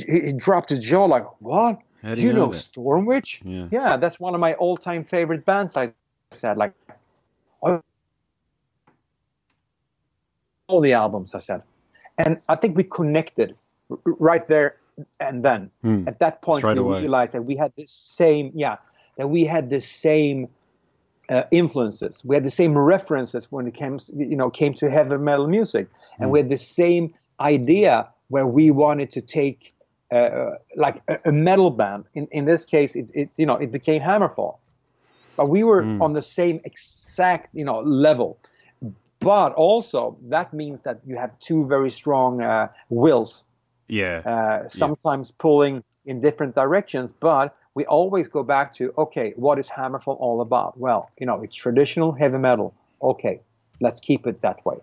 he, 0.07 0.21
he 0.27 0.33
dropped 0.33 0.71
his 0.71 0.85
jaw 0.85 1.05
like, 1.05 1.25
"What? 1.41 1.79
Do 2.03 2.21
you, 2.21 2.29
you 2.29 2.33
know, 2.33 2.47
know 2.47 2.51
Stormwitch? 2.51 3.41
Yeah. 3.45 3.69
yeah, 3.71 3.97
that's 3.97 4.19
one 4.19 4.35
of 4.35 4.41
my 4.41 4.55
all-time 4.55 5.05
favorite 5.05 5.47
bands." 5.47 5.77
I 5.77 5.93
said, 6.33 6.57
like, 6.57 6.75
all 10.67 10.81
the 10.81 10.95
albums. 10.95 11.35
I 11.35 11.39
said, 11.39 11.63
and 12.19 12.41
I 12.49 12.57
think 12.57 12.77
we 12.77 12.85
connected 12.85 13.55
right 14.05 14.47
there 14.49 14.77
and 15.21 15.45
then. 15.45 15.71
Mm. 15.85 16.09
At 16.09 16.19
that 16.19 16.43
point, 16.43 16.61
Straight 16.61 16.77
we 16.77 16.81
away. 16.83 17.01
realized 17.03 17.33
that 17.33 17.43
we 17.43 17.57
had 17.57 17.73
the 17.77 17.87
same, 17.87 18.51
yeah, 18.55 18.77
that 19.17 19.29
we 19.29 19.45
had 19.45 19.71
the 19.71 19.81
same. 19.81 20.49
Uh, 21.29 21.45
influences. 21.53 22.23
We 22.25 22.35
had 22.35 22.45
the 22.45 22.51
same 22.51 22.77
references 22.77 23.51
when 23.51 23.67
it 23.69 23.75
came, 23.75 24.01
you 24.15 24.37
know, 24.37 24.51
came 24.51 24.75
to 24.75 24.91
heavy 24.91 25.17
metal 25.17 25.47
music, 25.47 25.89
and 26.19 26.29
mm. 26.29 26.33
we 26.33 26.41
had 26.41 26.51
the 26.51 26.59
same 26.59 27.15
idea 27.39 28.09
where 28.33 28.47
we 28.47 28.71
wanted 28.71 29.11
to 29.11 29.21
take 29.21 29.75
uh, 30.11 30.53
like 30.75 31.03
a, 31.07 31.19
a, 31.27 31.33
metal 31.33 31.71
band. 31.71 32.05
In 32.15 32.27
in 32.39 32.45
this 32.47 32.65
case, 32.65 32.97
it, 32.97 33.09
it, 33.13 33.29
you 33.37 33.45
know 33.45 33.57
it 33.57 33.71
became 33.71 34.01
Hammerfall, 34.01 34.57
but 35.37 35.47
we 35.51 35.63
were 35.65 35.83
mm. 35.83 36.01
on 36.01 36.15
the 36.15 36.23
same 36.23 36.61
exact 36.65 37.51
you 37.53 37.65
know 37.65 37.81
level. 37.81 38.39
But 39.21 39.53
also 39.53 40.17
that 40.35 40.53
means 40.53 40.83
that 40.83 41.07
you 41.07 41.17
have 41.17 41.39
two 41.41 41.67
very 41.67 41.91
strong 41.91 42.43
uh, 42.43 42.69
wills. 42.89 43.45
Yeah. 43.89 44.19
Uh, 44.33 44.69
sometimes 44.69 45.29
yeah. 45.29 45.43
pulling 45.45 45.85
in 46.07 46.21
different 46.23 46.55
directions, 46.55 47.11
but 47.21 47.55
we 47.75 47.85
always 47.85 48.29
go 48.29 48.43
back 48.43 48.75
to 48.77 48.95
okay, 48.97 49.35
what 49.37 49.59
is 49.59 49.69
Hammerfall 49.69 50.17
all 50.19 50.41
about? 50.41 50.79
Well, 50.79 51.11
you 51.21 51.27
know, 51.27 51.43
it's 51.43 51.55
traditional 51.55 52.13
heavy 52.13 52.39
metal. 52.39 52.73
Okay, 53.01 53.41
let's 53.81 54.01
keep 54.01 54.27
it 54.27 54.41
that 54.41 54.65
way. 54.65 54.79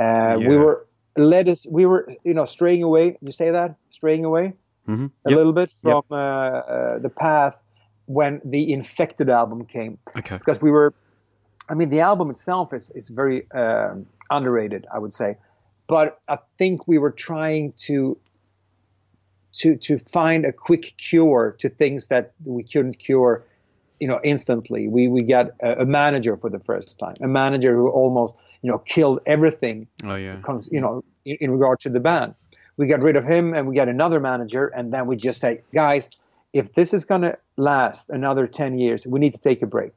Uh, 0.00 0.04
yeah. 0.04 0.48
We 0.48 0.56
were 0.56 0.86
led 1.16 1.48
us 1.48 1.66
we 1.66 1.86
were 1.86 2.08
you 2.24 2.34
know 2.34 2.44
straying 2.44 2.82
away. 2.82 3.18
You 3.20 3.32
say 3.32 3.50
that? 3.50 3.76
Straying 3.90 4.24
away? 4.24 4.54
Mm-hmm. 4.88 5.06
a 5.24 5.30
yep. 5.30 5.36
little 5.36 5.52
bit 5.52 5.70
from 5.80 5.90
yep. 5.92 6.04
uh, 6.10 6.14
uh, 6.14 6.98
the 6.98 7.08
path 7.08 7.56
when 8.06 8.40
the 8.44 8.72
infected 8.72 9.30
album 9.30 9.64
came. 9.64 9.98
Okay. 10.16 10.36
Because 10.36 10.60
we 10.60 10.70
were 10.70 10.92
i 11.68 11.74
mean 11.74 11.90
the 11.90 12.00
album 12.00 12.30
itself 12.30 12.72
is 12.72 12.90
is 12.90 13.08
very 13.08 13.50
um, 13.52 14.06
underrated 14.30 14.86
i 14.92 14.98
would 14.98 15.14
say. 15.14 15.36
But 15.86 16.18
i 16.28 16.38
think 16.58 16.88
we 16.88 16.98
were 16.98 17.12
trying 17.12 17.74
to 17.86 18.18
to 19.54 19.76
to 19.76 19.98
find 19.98 20.44
a 20.44 20.52
quick 20.52 20.94
cure 20.96 21.56
to 21.60 21.68
things 21.68 22.08
that 22.08 22.32
we 22.44 22.64
couldn't 22.64 22.98
cure 22.98 23.44
you 24.00 24.08
know 24.08 24.20
instantly. 24.24 24.88
We 24.88 25.06
we 25.08 25.22
got 25.22 25.50
a, 25.60 25.82
a 25.82 25.84
manager 25.84 26.36
for 26.36 26.50
the 26.50 26.58
first 26.58 26.98
time 26.98 27.14
a 27.20 27.28
manager 27.28 27.74
who 27.76 27.88
almost 27.88 28.34
you 28.62 28.70
know, 28.70 28.78
killed 28.78 29.20
everything. 29.26 29.86
Oh 30.04 30.14
yeah. 30.14 30.40
you 30.70 30.80
know, 30.80 31.04
in, 31.24 31.36
in 31.40 31.50
regard 31.50 31.80
to 31.80 31.90
the 31.90 32.00
band, 32.00 32.34
we 32.76 32.86
got 32.86 33.02
rid 33.02 33.16
of 33.16 33.24
him 33.24 33.54
and 33.54 33.66
we 33.66 33.74
got 33.74 33.88
another 33.88 34.20
manager, 34.20 34.68
and 34.68 34.92
then 34.92 35.06
we 35.06 35.16
just 35.16 35.40
say, 35.40 35.60
guys, 35.74 36.10
if 36.52 36.74
this 36.74 36.94
is 36.94 37.04
going 37.04 37.22
to 37.22 37.36
last 37.56 38.10
another 38.10 38.46
10 38.46 38.78
years, 38.78 39.06
we 39.06 39.18
need 39.20 39.32
to 39.32 39.40
take 39.40 39.62
a 39.62 39.66
break. 39.66 39.92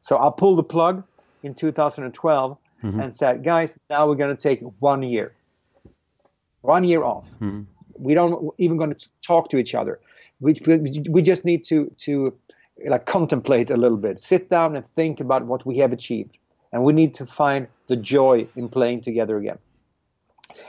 So 0.00 0.18
I 0.18 0.30
pulled 0.36 0.58
the 0.58 0.64
plug 0.64 1.02
in 1.42 1.54
2012 1.54 2.58
mm-hmm. 2.82 3.00
and 3.00 3.14
said, 3.14 3.42
guys, 3.42 3.78
now 3.88 4.06
we're 4.06 4.16
going 4.16 4.34
to 4.34 4.42
take 4.42 4.60
one 4.80 5.02
year, 5.02 5.34
one 6.60 6.84
year 6.84 7.02
off. 7.02 7.28
Mm-hmm. 7.40 7.62
We 7.96 8.14
don't 8.14 8.52
even 8.58 8.76
going 8.76 8.94
to 8.94 9.08
talk 9.22 9.50
to 9.50 9.56
each 9.56 9.74
other. 9.74 10.00
We, 10.40 10.60
we, 10.66 11.04
we 11.08 11.22
just 11.22 11.44
need 11.44 11.64
to 11.64 11.90
to 11.98 12.34
like 12.86 13.06
contemplate 13.06 13.70
a 13.70 13.76
little 13.76 13.96
bit, 13.96 14.20
sit 14.20 14.50
down 14.50 14.76
and 14.76 14.84
think 14.84 15.20
about 15.20 15.46
what 15.46 15.64
we 15.64 15.78
have 15.78 15.92
achieved 15.92 16.36
and 16.74 16.82
we 16.82 16.92
need 16.92 17.14
to 17.14 17.24
find 17.24 17.68
the 17.86 17.96
joy 17.96 18.46
in 18.56 18.68
playing 18.68 19.02
together 19.02 19.36
again. 19.36 19.58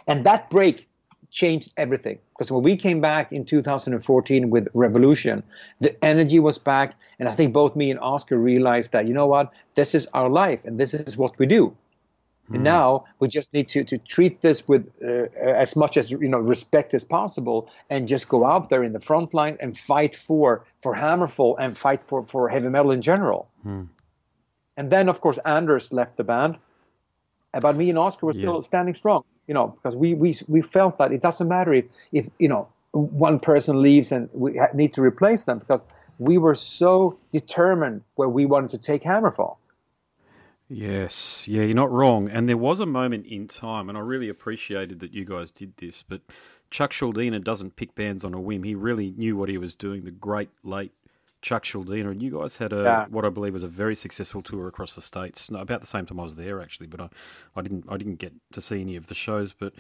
And 0.07 0.25
that 0.25 0.50
break 0.50 0.88
changed 1.31 1.72
everything 1.75 2.17
because 2.29 2.51
when 2.51 2.63
we 2.63 2.77
came 2.77 3.01
back 3.01 3.31
in 3.31 3.45
2014 3.45 4.50
with 4.50 4.67
Revolution, 4.74 5.43
the 5.79 6.03
energy 6.03 6.39
was 6.39 6.57
back, 6.57 6.95
and 7.19 7.27
I 7.27 7.34
think 7.34 7.53
both 7.53 7.75
me 7.75 7.91
and 7.91 8.00
Oscar 8.00 8.38
realized 8.38 8.93
that 8.93 9.07
you 9.07 9.13
know 9.13 9.27
what, 9.27 9.51
this 9.75 9.93
is 9.93 10.07
our 10.13 10.29
life 10.29 10.60
and 10.63 10.79
this 10.79 10.93
is 10.93 11.17
what 11.17 11.38
we 11.38 11.45
do. 11.45 11.75
And 12.48 12.57
hmm. 12.57 12.63
now 12.63 13.05
we 13.19 13.27
just 13.27 13.53
need 13.53 13.69
to, 13.69 13.84
to 13.84 13.98
treat 13.98 14.41
this 14.41 14.67
with 14.67 14.88
uh, 15.03 15.27
as 15.39 15.75
much 15.75 15.98
as 15.98 16.12
you 16.12 16.27
know 16.27 16.39
respect 16.39 16.93
as 16.93 17.03
possible, 17.03 17.69
and 17.89 18.07
just 18.07 18.29
go 18.29 18.45
out 18.45 18.69
there 18.69 18.84
in 18.84 18.93
the 18.93 19.01
front 19.01 19.34
line 19.34 19.57
and 19.60 19.77
fight 19.77 20.15
for 20.15 20.63
for 20.81 20.95
Hammerfall 20.95 21.55
and 21.60 21.75
fight 21.75 22.03
for 22.03 22.24
for 22.24 22.50
heavy 22.50 22.69
metal 22.69 22.91
in 22.91 23.01
general. 23.01 23.50
Mm. 23.65 23.88
And 24.77 24.91
then 24.91 25.10
of 25.10 25.22
course 25.22 25.39
Anders 25.45 25.91
left 25.91 26.17
the 26.17 26.24
band, 26.24 26.57
but 27.62 27.75
me 27.75 27.89
and 27.89 28.00
Oscar 28.00 28.27
were 28.27 28.33
yeah. 28.33 28.41
still 28.41 28.62
standing 28.62 28.93
strong. 28.93 29.24
You 29.47 29.53
know 29.53 29.67
because 29.67 29.95
we 29.95 30.13
we 30.13 30.38
we 30.47 30.62
felt 30.62 30.97
that 30.97 31.12
it 31.12 31.21
doesn't 31.21 31.47
matter 31.47 31.74
if 31.74 31.85
if 32.12 32.29
you 32.39 32.47
know 32.47 32.67
one 32.91 33.39
person 33.39 33.81
leaves 33.81 34.12
and 34.12 34.29
we 34.33 34.59
need 34.74 34.93
to 34.93 35.01
replace 35.01 35.43
them 35.43 35.59
because 35.59 35.83
we 36.17 36.38
were 36.38 36.55
so 36.55 37.19
determined 37.31 38.01
where 38.15 38.29
we 38.29 38.45
wanted 38.45 38.69
to 38.71 38.77
take 38.77 39.03
Hammerfall. 39.03 39.57
Yes, 40.67 41.47
yeah, 41.47 41.63
you're 41.63 41.75
not 41.75 41.91
wrong. 41.91 42.29
And 42.29 42.50
there 42.50 42.57
was 42.57 42.79
a 42.79 42.85
moment 42.85 43.27
in 43.27 43.47
time, 43.47 43.88
and 43.88 43.97
I 43.97 44.01
really 44.01 44.29
appreciated 44.29 45.00
that 45.00 45.13
you 45.13 45.24
guys 45.24 45.51
did 45.51 45.77
this. 45.77 46.03
But 46.07 46.21
Chuck 46.71 46.91
Schuldiner 46.91 47.43
doesn't 47.43 47.75
pick 47.75 47.93
bands 47.93 48.24
on 48.24 48.33
a 48.33 48.41
whim. 48.41 48.63
He 48.63 48.74
really 48.74 49.13
knew 49.15 49.38
what 49.38 49.50
he 49.50 49.57
was 49.57 49.75
doing. 49.75 50.05
The 50.05 50.12
great 50.12 50.50
late 50.63 50.93
Chuck 51.46 51.64
Schuldiner, 51.64 52.10
and 52.10 52.24
you 52.24 52.32
guys 52.32 52.58
had 52.58 52.74
a 52.74 52.82
yeah. 52.82 53.06
what 53.08 53.24
I 53.24 53.30
believe 53.30 53.54
was 53.54 53.62
a 53.62 53.68
very 53.68 53.94
successful 53.94 54.42
tour 54.42 54.68
across 54.68 54.96
the 54.96 55.02
states. 55.02 55.52
No, 55.52 55.60
about 55.60 55.80
the 55.80 55.86
same 55.86 56.08
time 56.08 56.20
I 56.20 56.24
was 56.24 56.38
there, 56.38 56.60
actually, 56.60 56.88
but 56.88 57.00
I, 57.00 57.10
I 57.56 57.62
didn't 57.62 57.86
I 57.88 57.98
didn't 57.98 58.16
get 58.16 58.34
to 58.54 58.62
see 58.62 58.82
any 58.82 58.96
of 58.96 59.06
the 59.06 59.14
shows. 59.14 59.54
But 59.54 59.74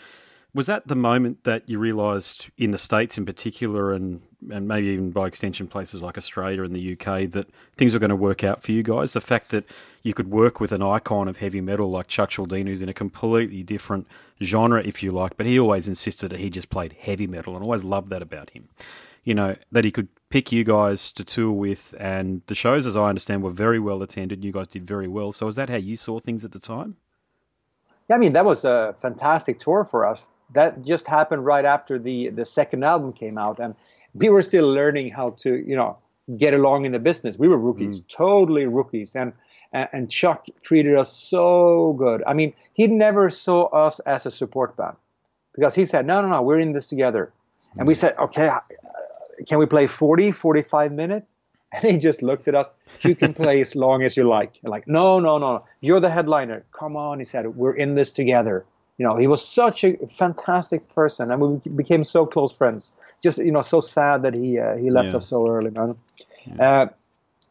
was 0.53 0.67
that 0.67 0.87
the 0.87 0.95
moment 0.95 1.43
that 1.43 1.67
you 1.67 1.79
realised 1.79 2.51
in 2.55 2.69
the 2.69 2.77
states 2.77 3.17
in 3.17 3.25
particular, 3.25 3.93
and 3.93 4.21
and 4.51 4.67
maybe 4.67 4.89
even 4.89 5.09
by 5.09 5.25
extension 5.25 5.65
places 5.67 6.03
like 6.03 6.19
Australia 6.19 6.61
and 6.61 6.75
the 6.75 6.93
UK, 6.93 7.31
that 7.31 7.47
things 7.77 7.93
were 7.93 7.99
going 7.99 8.11
to 8.11 8.15
work 8.15 8.43
out 8.43 8.61
for 8.61 8.71
you 8.71 8.83
guys? 8.83 9.13
The 9.13 9.19
fact 9.19 9.49
that 9.49 9.65
you 10.03 10.13
could 10.13 10.29
work 10.29 10.59
with 10.59 10.71
an 10.71 10.83
icon 10.83 11.27
of 11.27 11.37
heavy 11.37 11.61
metal 11.61 11.89
like 11.89 12.05
Chuck 12.05 12.29
Schuldiner, 12.29 12.67
who's 12.67 12.83
in 12.83 12.89
a 12.89 12.93
completely 12.93 13.63
different 13.63 14.05
genre, 14.39 14.83
if 14.83 15.01
you 15.01 15.09
like, 15.09 15.35
but 15.35 15.47
he 15.47 15.59
always 15.59 15.87
insisted 15.87 16.29
that 16.29 16.39
he 16.39 16.51
just 16.51 16.69
played 16.69 16.93
heavy 16.93 17.25
metal, 17.25 17.55
and 17.55 17.65
always 17.65 17.83
loved 17.83 18.09
that 18.09 18.21
about 18.21 18.51
him. 18.51 18.69
You 19.23 19.33
know 19.33 19.55
that 19.71 19.83
he 19.83 19.89
could 19.89 20.09
pick 20.35 20.51
you 20.51 20.65
guys 20.65 21.13
to 21.13 21.23
tour 21.23 21.49
with, 21.49 21.95
and 21.97 22.41
the 22.47 22.55
shows, 22.55 22.85
as 22.85 22.97
I 22.97 23.07
understand, 23.07 23.41
were 23.41 23.57
very 23.65 23.79
well 23.79 24.03
attended. 24.03 24.43
You 24.43 24.51
guys 24.51 24.67
did 24.67 24.85
very 24.85 25.07
well. 25.07 25.31
So, 25.31 25.47
is 25.47 25.55
that 25.55 25.69
how 25.69 25.77
you 25.77 25.95
saw 25.95 26.19
things 26.19 26.43
at 26.43 26.51
the 26.51 26.59
time? 26.59 26.97
Yeah, 28.09 28.17
I 28.17 28.19
mean 28.19 28.33
that 28.33 28.43
was 28.43 28.65
a 28.65 28.93
fantastic 29.01 29.61
tour 29.61 29.85
for 29.85 30.05
us 30.05 30.29
that 30.53 30.83
just 30.83 31.07
happened 31.07 31.45
right 31.45 31.63
after 31.63 31.97
the 31.97 32.17
the 32.39 32.43
second 32.43 32.83
album 32.83 33.13
came 33.13 33.37
out, 33.37 33.59
and 33.59 33.75
we 34.13 34.27
were 34.27 34.41
still 34.41 34.67
learning 34.73 35.11
how 35.11 35.29
to 35.43 35.55
you 35.55 35.77
know 35.77 35.99
get 36.43 36.53
along 36.53 36.83
in 36.83 36.91
the 36.91 36.99
business. 36.99 37.39
We 37.39 37.47
were 37.47 37.57
rookies, 37.57 38.01
mm. 38.01 38.07
totally 38.09 38.65
rookies, 38.65 39.15
and 39.15 39.31
and 39.71 40.11
Chuck 40.11 40.47
treated 40.61 40.95
us 40.95 41.13
so 41.13 41.93
good. 41.97 42.23
I 42.27 42.33
mean, 42.33 42.53
he 42.73 42.87
never 42.87 43.29
saw 43.29 43.67
us 43.85 44.01
as 44.01 44.25
a 44.25 44.31
support 44.31 44.75
band 44.75 44.97
because 45.53 45.75
he 45.75 45.85
said, 45.85 46.05
no, 46.05 46.21
no, 46.21 46.27
no, 46.27 46.41
we're 46.41 46.59
in 46.59 46.73
this 46.73 46.89
together. 46.89 47.31
And 47.77 47.87
we 47.87 47.93
mm. 47.93 47.97
said, 47.97 48.15
okay, 48.17 48.49
can 49.47 49.59
we 49.59 49.65
play 49.65 49.87
40, 49.87 50.31
45 50.31 50.91
minutes? 50.91 51.35
And 51.73 51.91
he 51.91 51.97
just 51.97 52.21
looked 52.21 52.47
at 52.47 52.55
us. 52.55 52.69
You 53.01 53.15
can 53.15 53.33
play 53.41 53.59
as 53.59 53.75
long 53.75 54.01
as 54.03 54.15
you 54.15 54.23
like. 54.23 54.53
like, 54.63 54.87
no, 54.87 55.19
no, 55.19 55.37
no, 55.37 55.65
you're 55.81 55.99
the 55.99 56.09
headliner. 56.09 56.63
Come 56.71 56.95
on, 56.95 57.19
he 57.19 57.25
said, 57.25 57.47
we're 57.57 57.73
in 57.73 57.95
this 57.95 58.13
together 58.13 58.65
you 58.97 59.05
know, 59.05 59.17
he 59.17 59.27
was 59.27 59.45
such 59.45 59.83
a 59.83 59.97
fantastic 60.07 60.87
person, 60.93 61.31
and 61.31 61.41
we 61.41 61.69
became 61.71 62.03
so 62.03 62.25
close 62.25 62.51
friends. 62.51 62.91
Just 63.21 63.39
you 63.39 63.51
know, 63.51 63.61
so 63.61 63.81
sad 63.81 64.23
that 64.23 64.33
he 64.33 64.57
uh, 64.57 64.77
he 64.77 64.89
left 64.89 65.09
yeah. 65.09 65.17
us 65.17 65.27
so 65.27 65.45
early, 65.49 65.71
man. 65.71 65.95
Yeah. 66.45 66.71
Uh, 66.71 66.87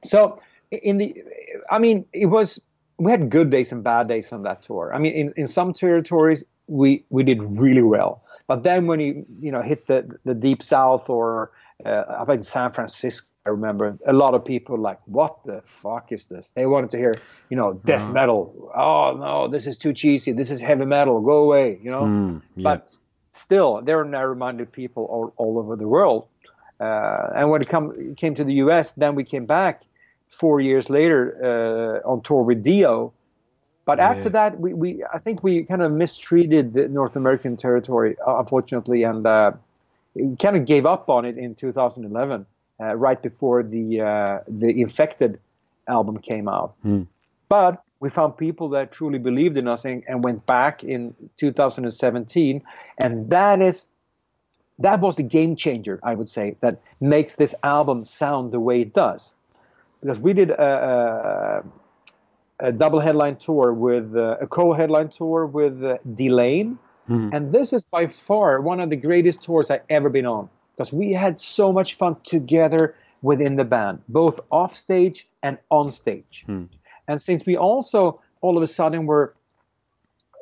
so 0.02 0.40
in 0.70 0.98
the, 0.98 1.22
I 1.70 1.78
mean, 1.78 2.06
it 2.12 2.26
was 2.26 2.60
we 2.98 3.10
had 3.10 3.28
good 3.28 3.50
days 3.50 3.72
and 3.72 3.84
bad 3.84 4.08
days 4.08 4.32
on 4.32 4.42
that 4.44 4.62
tour. 4.62 4.92
I 4.94 4.98
mean, 4.98 5.12
in, 5.12 5.34
in 5.36 5.46
some 5.46 5.74
territories 5.74 6.44
we 6.66 7.04
we 7.10 7.22
did 7.22 7.42
really 7.42 7.82
well, 7.82 8.22
but 8.46 8.62
then 8.62 8.86
when 8.86 9.00
you 9.00 9.26
you 9.40 9.52
know 9.52 9.60
hit 9.60 9.86
the 9.86 10.18
the 10.24 10.34
deep 10.34 10.62
south 10.62 11.10
or 11.10 11.50
uh, 11.84 11.88
up 11.88 12.28
in 12.30 12.42
San 12.42 12.72
Francisco 12.72 13.28
I 13.46 13.50
remember 13.50 13.98
a 14.06 14.12
lot 14.12 14.32
of 14.34 14.44
people 14.44 14.78
like, 14.78 15.00
"What 15.04 15.44
the 15.44 15.62
fuck 15.82 16.12
is 16.12 16.26
this?" 16.26 16.50
They 16.50 16.64
wanted 16.64 16.90
to 16.92 16.96
hear, 16.96 17.12
you 17.50 17.58
know, 17.58 17.74
death 17.74 18.02
uh-huh. 18.02 18.12
metal. 18.12 18.72
Oh 18.74 19.16
no, 19.18 19.48
this 19.48 19.66
is 19.66 19.76
too 19.76 19.92
cheesy. 19.92 20.32
This 20.32 20.50
is 20.50 20.62
heavy 20.62 20.86
metal. 20.86 21.20
Go 21.20 21.44
away, 21.44 21.78
you 21.82 21.90
know. 21.90 22.04
Mm, 22.04 22.42
yeah. 22.56 22.62
But 22.62 22.90
still, 23.32 23.82
there 23.82 24.00
are 24.00 24.04
narrow-minded 24.04 24.72
people 24.72 25.04
all, 25.04 25.34
all 25.36 25.58
over 25.58 25.76
the 25.76 25.86
world. 25.86 26.26
Uh, 26.80 27.28
and 27.36 27.50
when 27.50 27.60
it 27.60 27.68
come, 27.68 28.14
came 28.16 28.34
to 28.34 28.44
the 28.44 28.54
U.S., 28.64 28.92
then 28.92 29.14
we 29.14 29.24
came 29.24 29.44
back 29.44 29.82
four 30.28 30.60
years 30.60 30.88
later 30.88 32.00
uh, 32.04 32.08
on 32.08 32.22
tour 32.22 32.42
with 32.42 32.62
Dio. 32.62 33.12
But 33.84 33.98
yeah. 33.98 34.08
after 34.08 34.30
that, 34.30 34.58
we, 34.58 34.72
we 34.72 35.04
I 35.12 35.18
think 35.18 35.42
we 35.42 35.64
kind 35.64 35.82
of 35.82 35.92
mistreated 35.92 36.72
the 36.72 36.88
North 36.88 37.14
American 37.14 37.58
territory, 37.58 38.16
uh, 38.26 38.38
unfortunately, 38.38 39.02
and 39.02 39.26
uh, 39.26 39.52
kind 40.40 40.56
of 40.56 40.64
gave 40.64 40.86
up 40.86 41.10
on 41.10 41.24
it 41.24 41.36
in 41.36 41.54
2011 41.54 42.46
uh, 42.80 42.94
right 42.96 43.20
before 43.22 43.62
the 43.62 44.00
uh, 44.00 44.38
the 44.48 44.80
infected 44.80 45.38
album 45.88 46.18
came 46.18 46.48
out. 46.48 46.74
Mm. 46.84 47.06
But 47.48 47.82
we 48.00 48.10
found 48.10 48.36
people 48.36 48.68
that 48.70 48.92
truly 48.92 49.18
believed 49.18 49.56
in 49.56 49.68
us 49.68 49.84
and, 49.84 50.02
and, 50.08 50.22
went 50.24 50.44
back 50.46 50.82
in 50.84 51.14
2017, 51.36 52.62
and 52.98 53.30
that 53.30 53.62
is 53.62 53.86
that 54.78 55.00
was 55.00 55.16
the 55.16 55.22
game 55.22 55.56
changer, 55.56 56.00
I 56.02 56.14
would 56.14 56.28
say, 56.28 56.56
that 56.60 56.80
makes 57.00 57.36
this 57.36 57.54
album 57.62 58.04
sound 58.04 58.52
the 58.52 58.60
way 58.60 58.80
it 58.80 58.92
does. 58.92 59.34
Because 60.00 60.18
we 60.18 60.32
did 60.32 60.50
a, 60.50 61.62
a, 62.60 62.68
a 62.68 62.72
double 62.72 63.00
headline 63.00 63.36
tour 63.36 63.72
with 63.72 64.16
uh, 64.16 64.36
a 64.40 64.46
co-headline 64.46 65.08
tour 65.08 65.46
with 65.46 65.82
uh, 65.82 65.98
mm-hmm. 67.08 67.30
and 67.32 67.52
this 67.52 67.72
is 67.72 67.84
by 67.84 68.06
far 68.06 68.60
one 68.60 68.80
of 68.80 68.90
the 68.90 68.96
greatest 68.96 69.42
tours 69.42 69.70
I've 69.70 69.82
ever 69.88 70.10
been 70.10 70.26
on 70.26 70.48
because 70.76 70.92
we 70.92 71.12
had 71.12 71.40
so 71.40 71.72
much 71.72 71.94
fun 71.94 72.16
together 72.24 72.94
within 73.22 73.56
the 73.56 73.64
band, 73.64 74.02
both 74.08 74.40
off 74.50 74.76
stage 74.76 75.26
and 75.42 75.58
on 75.70 75.90
stage. 75.90 76.44
Hmm. 76.46 76.64
And 77.08 77.20
since 77.20 77.46
we 77.46 77.56
also 77.56 78.20
all 78.40 78.56
of 78.56 78.62
a 78.62 78.66
sudden 78.66 79.06
were 79.06 79.34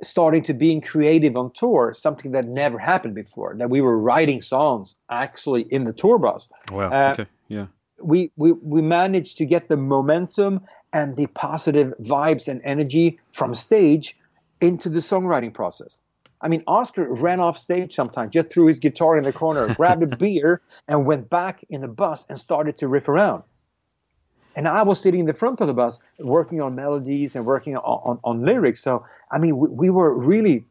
starting 0.02 0.42
to 0.42 0.54
being 0.54 0.80
creative 0.80 1.36
on 1.36 1.52
tour, 1.52 1.94
something 1.94 2.32
that 2.32 2.46
never 2.46 2.78
happened 2.78 3.14
before, 3.14 3.54
that 3.56 3.70
we 3.70 3.80
were 3.80 3.96
writing 3.96 4.42
songs 4.42 4.96
actually 5.08 5.62
in 5.62 5.84
the 5.84 5.92
tour 5.92 6.18
bus. 6.18 6.48
Wow. 6.70 6.90
Uh, 6.90 7.12
okay. 7.12 7.26
Yeah. 7.48 7.66
We, 8.00 8.32
we, 8.36 8.50
we 8.52 8.82
managed 8.82 9.38
to 9.38 9.46
get 9.46 9.68
the 9.68 9.76
momentum 9.76 10.62
and 10.92 11.16
the 11.16 11.26
positive 11.28 11.94
vibes 12.00 12.48
and 12.48 12.60
energy 12.64 13.20
from 13.30 13.54
stage 13.54 14.18
into 14.60 14.88
the 14.88 14.98
songwriting 14.98 15.54
process. 15.54 16.00
I 16.42 16.48
mean, 16.48 16.64
Oscar 16.66 17.08
ran 17.08 17.38
off 17.40 17.56
stage 17.56 17.94
sometimes, 17.94 18.32
just 18.32 18.50
threw 18.50 18.66
his 18.66 18.80
guitar 18.80 19.16
in 19.16 19.22
the 19.22 19.32
corner, 19.32 19.72
grabbed 19.76 20.02
a 20.02 20.16
beer, 20.16 20.60
and 20.88 21.06
went 21.06 21.30
back 21.30 21.64
in 21.70 21.80
the 21.80 21.88
bus 21.88 22.26
and 22.28 22.38
started 22.38 22.76
to 22.78 22.88
riff 22.88 23.08
around. 23.08 23.44
And 24.54 24.68
I 24.68 24.82
was 24.82 25.00
sitting 25.00 25.20
in 25.20 25.26
the 25.26 25.34
front 25.34 25.60
of 25.60 25.66
the 25.66 25.72
bus 25.72 26.00
working 26.18 26.60
on 26.60 26.74
melodies 26.74 27.36
and 27.36 27.46
working 27.46 27.76
on, 27.76 27.82
on, 27.82 28.18
on 28.24 28.44
lyrics. 28.44 28.82
So, 28.82 29.06
I 29.30 29.38
mean, 29.38 29.56
we, 29.56 29.68
we 29.68 29.90
were 29.90 30.12
really, 30.12 30.64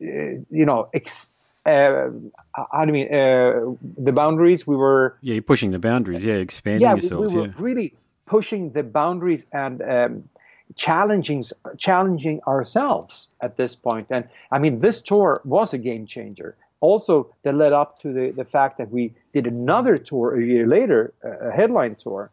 uh, 0.00 0.38
you 0.50 0.66
know, 0.66 0.88
ex- 0.94 1.32
uh, 1.66 2.10
how 2.54 2.84
do 2.84 2.86
you 2.86 2.92
mean, 2.92 3.12
uh, 3.12 3.74
the 3.98 4.12
boundaries? 4.12 4.66
We 4.66 4.76
were. 4.76 5.16
Yeah, 5.20 5.34
you're 5.34 5.42
pushing 5.42 5.72
the 5.72 5.78
boundaries. 5.78 6.24
Yeah, 6.24 6.34
expanding 6.34 6.82
yeah, 6.82 6.92
yourselves. 6.92 7.34
We, 7.34 7.40
we 7.40 7.48
were 7.48 7.54
yeah. 7.54 7.62
really 7.62 7.94
pushing 8.26 8.70
the 8.70 8.82
boundaries 8.82 9.46
and 9.52 9.82
um, 9.82 10.28
challenging 10.76 11.42
challenging 11.76 12.40
ourselves 12.46 13.30
at 13.40 13.56
this 13.56 13.76
point. 13.76 14.06
And 14.10 14.28
I 14.50 14.58
mean, 14.58 14.80
this 14.80 15.02
tour 15.02 15.40
was 15.44 15.74
a 15.74 15.78
game 15.78 16.06
changer. 16.06 16.56
Also, 16.80 17.34
that 17.42 17.54
led 17.54 17.72
up 17.72 17.98
to 18.00 18.12
the, 18.12 18.30
the 18.30 18.44
fact 18.44 18.78
that 18.78 18.90
we 18.90 19.12
did 19.32 19.46
another 19.46 19.98
tour 19.98 20.36
a 20.36 20.44
year 20.44 20.66
later, 20.66 21.12
a 21.24 21.50
headline 21.50 21.96
tour, 21.96 22.30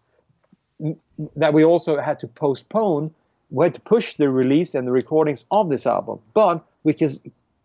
that 1.35 1.53
we 1.53 1.63
also 1.63 1.99
had 1.99 2.19
to 2.19 2.27
postpone. 2.27 3.07
We 3.49 3.65
had 3.65 3.73
to 3.75 3.81
push 3.81 4.13
the 4.15 4.29
release 4.29 4.75
and 4.75 4.87
the 4.87 4.91
recordings 4.91 5.45
of 5.49 5.69
this 5.69 5.87
album, 5.87 6.19
but 6.33 6.63
we 6.83 6.93
can 6.93 7.09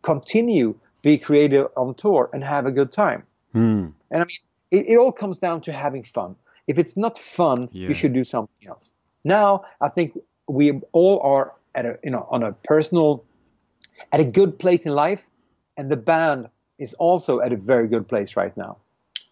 continue 0.02 0.74
be 1.02 1.18
creative 1.18 1.68
on 1.76 1.94
tour 1.94 2.30
and 2.32 2.42
have 2.42 2.66
a 2.66 2.70
good 2.70 2.92
time. 2.92 3.22
Mm. 3.54 3.92
And 4.10 4.22
I 4.22 4.24
mean, 4.24 4.38
it, 4.70 4.86
it, 4.90 4.98
all 4.98 5.12
comes 5.12 5.38
down 5.38 5.62
to 5.62 5.72
having 5.72 6.02
fun. 6.02 6.36
If 6.66 6.78
it's 6.78 6.96
not 6.96 7.18
fun, 7.18 7.68
yeah. 7.72 7.88
you 7.88 7.94
should 7.94 8.12
do 8.12 8.24
something 8.24 8.68
else. 8.68 8.92
Now, 9.24 9.64
I 9.80 9.88
think 9.88 10.18
we 10.50 10.80
all 10.92 11.20
are 11.20 11.52
at 11.74 11.86
a 11.86 11.98
you 12.02 12.10
know 12.10 12.26
on 12.30 12.42
a 12.42 12.52
personal 12.52 13.24
at 14.12 14.20
a 14.20 14.24
good 14.24 14.58
place 14.58 14.86
in 14.86 14.92
life 14.92 15.24
and 15.76 15.90
the 15.90 15.96
band 15.96 16.48
is 16.78 16.94
also 16.94 17.40
at 17.40 17.52
a 17.52 17.56
very 17.56 17.86
good 17.88 18.08
place 18.08 18.36
right 18.36 18.56
now 18.56 18.76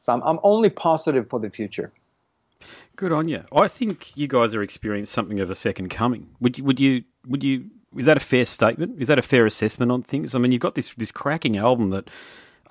so 0.00 0.12
i'm, 0.12 0.22
I'm 0.22 0.38
only 0.42 0.70
positive 0.70 1.28
for 1.28 1.40
the 1.40 1.50
future 1.50 1.92
Good 2.96 3.12
on 3.12 3.28
you. 3.28 3.44
I 3.52 3.68
think 3.68 4.16
you 4.16 4.26
guys 4.26 4.54
are 4.54 4.62
experiencing 4.62 5.12
something 5.12 5.38
of 5.38 5.50
a 5.50 5.54
second 5.54 5.88
coming. 5.88 6.30
Would 6.40 6.58
you? 6.58 6.64
Would 6.64 6.80
you? 6.80 7.04
Would 7.28 7.44
you? 7.44 7.70
Is 7.96 8.06
that 8.06 8.16
a 8.16 8.20
fair 8.20 8.44
statement? 8.44 9.00
Is 9.00 9.06
that 9.06 9.18
a 9.18 9.22
fair 9.22 9.46
assessment 9.46 9.92
on 9.92 10.02
things? 10.02 10.34
I 10.34 10.38
mean, 10.38 10.50
you've 10.50 10.60
got 10.60 10.74
this 10.74 10.92
this 10.94 11.12
cracking 11.12 11.56
album 11.56 11.90
that. 11.90 12.10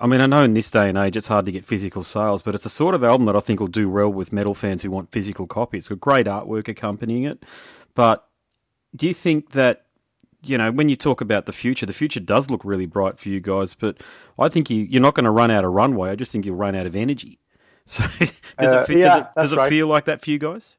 I 0.00 0.06
mean, 0.06 0.20
I 0.20 0.26
know 0.26 0.44
in 0.44 0.54
this 0.54 0.70
day 0.70 0.88
and 0.90 0.96
age 0.96 1.16
it's 1.16 1.26
hard 1.26 1.46
to 1.46 1.50
get 1.50 1.64
physical 1.64 2.04
sales, 2.04 2.42
but 2.42 2.54
it's 2.54 2.64
a 2.64 2.70
sort 2.70 2.94
of 2.94 3.02
album 3.02 3.26
that 3.26 3.34
I 3.34 3.40
think 3.40 3.58
will 3.58 3.66
do 3.66 3.88
well 3.88 4.10
with 4.10 4.32
metal 4.32 4.54
fans 4.54 4.82
who 4.82 4.92
want 4.92 5.10
physical 5.10 5.46
copies. 5.46 5.84
It's 5.84 5.88
got 5.88 6.00
great 6.00 6.26
artwork 6.26 6.68
accompanying 6.68 7.24
it. 7.24 7.42
But 7.96 8.27
do 8.94 9.06
you 9.06 9.14
think 9.14 9.50
that 9.50 9.86
you 10.42 10.56
know, 10.56 10.70
when 10.70 10.88
you 10.88 10.96
talk 10.96 11.20
about 11.20 11.46
the 11.46 11.52
future, 11.52 11.86
the 11.86 11.92
future 11.92 12.20
does 12.20 12.50
look 12.50 12.64
really 12.64 12.86
bright 12.86 13.18
for 13.18 13.28
you 13.28 13.40
guys, 13.40 13.74
but 13.74 13.96
I 14.38 14.48
think 14.48 14.70
you, 14.70 14.84
you're 14.84 15.02
not 15.02 15.14
going 15.14 15.24
to 15.24 15.30
run 15.30 15.50
out 15.50 15.64
of 15.64 15.72
runway. 15.72 16.10
I 16.10 16.14
just 16.14 16.32
think 16.32 16.46
you'll 16.46 16.56
run 16.56 16.74
out 16.74 16.86
of 16.86 16.96
energy. 16.96 17.38
So 17.90 18.04
does 18.58 18.74
uh, 18.74 18.84
it, 18.86 18.98
yeah, 18.98 19.08
does 19.08 19.16
it, 19.16 19.26
does 19.34 19.52
it 19.54 19.56
right. 19.56 19.68
feel 19.70 19.86
like 19.86 20.04
that 20.04 20.20
for 20.20 20.30
you 20.30 20.38
guys? 20.38 20.76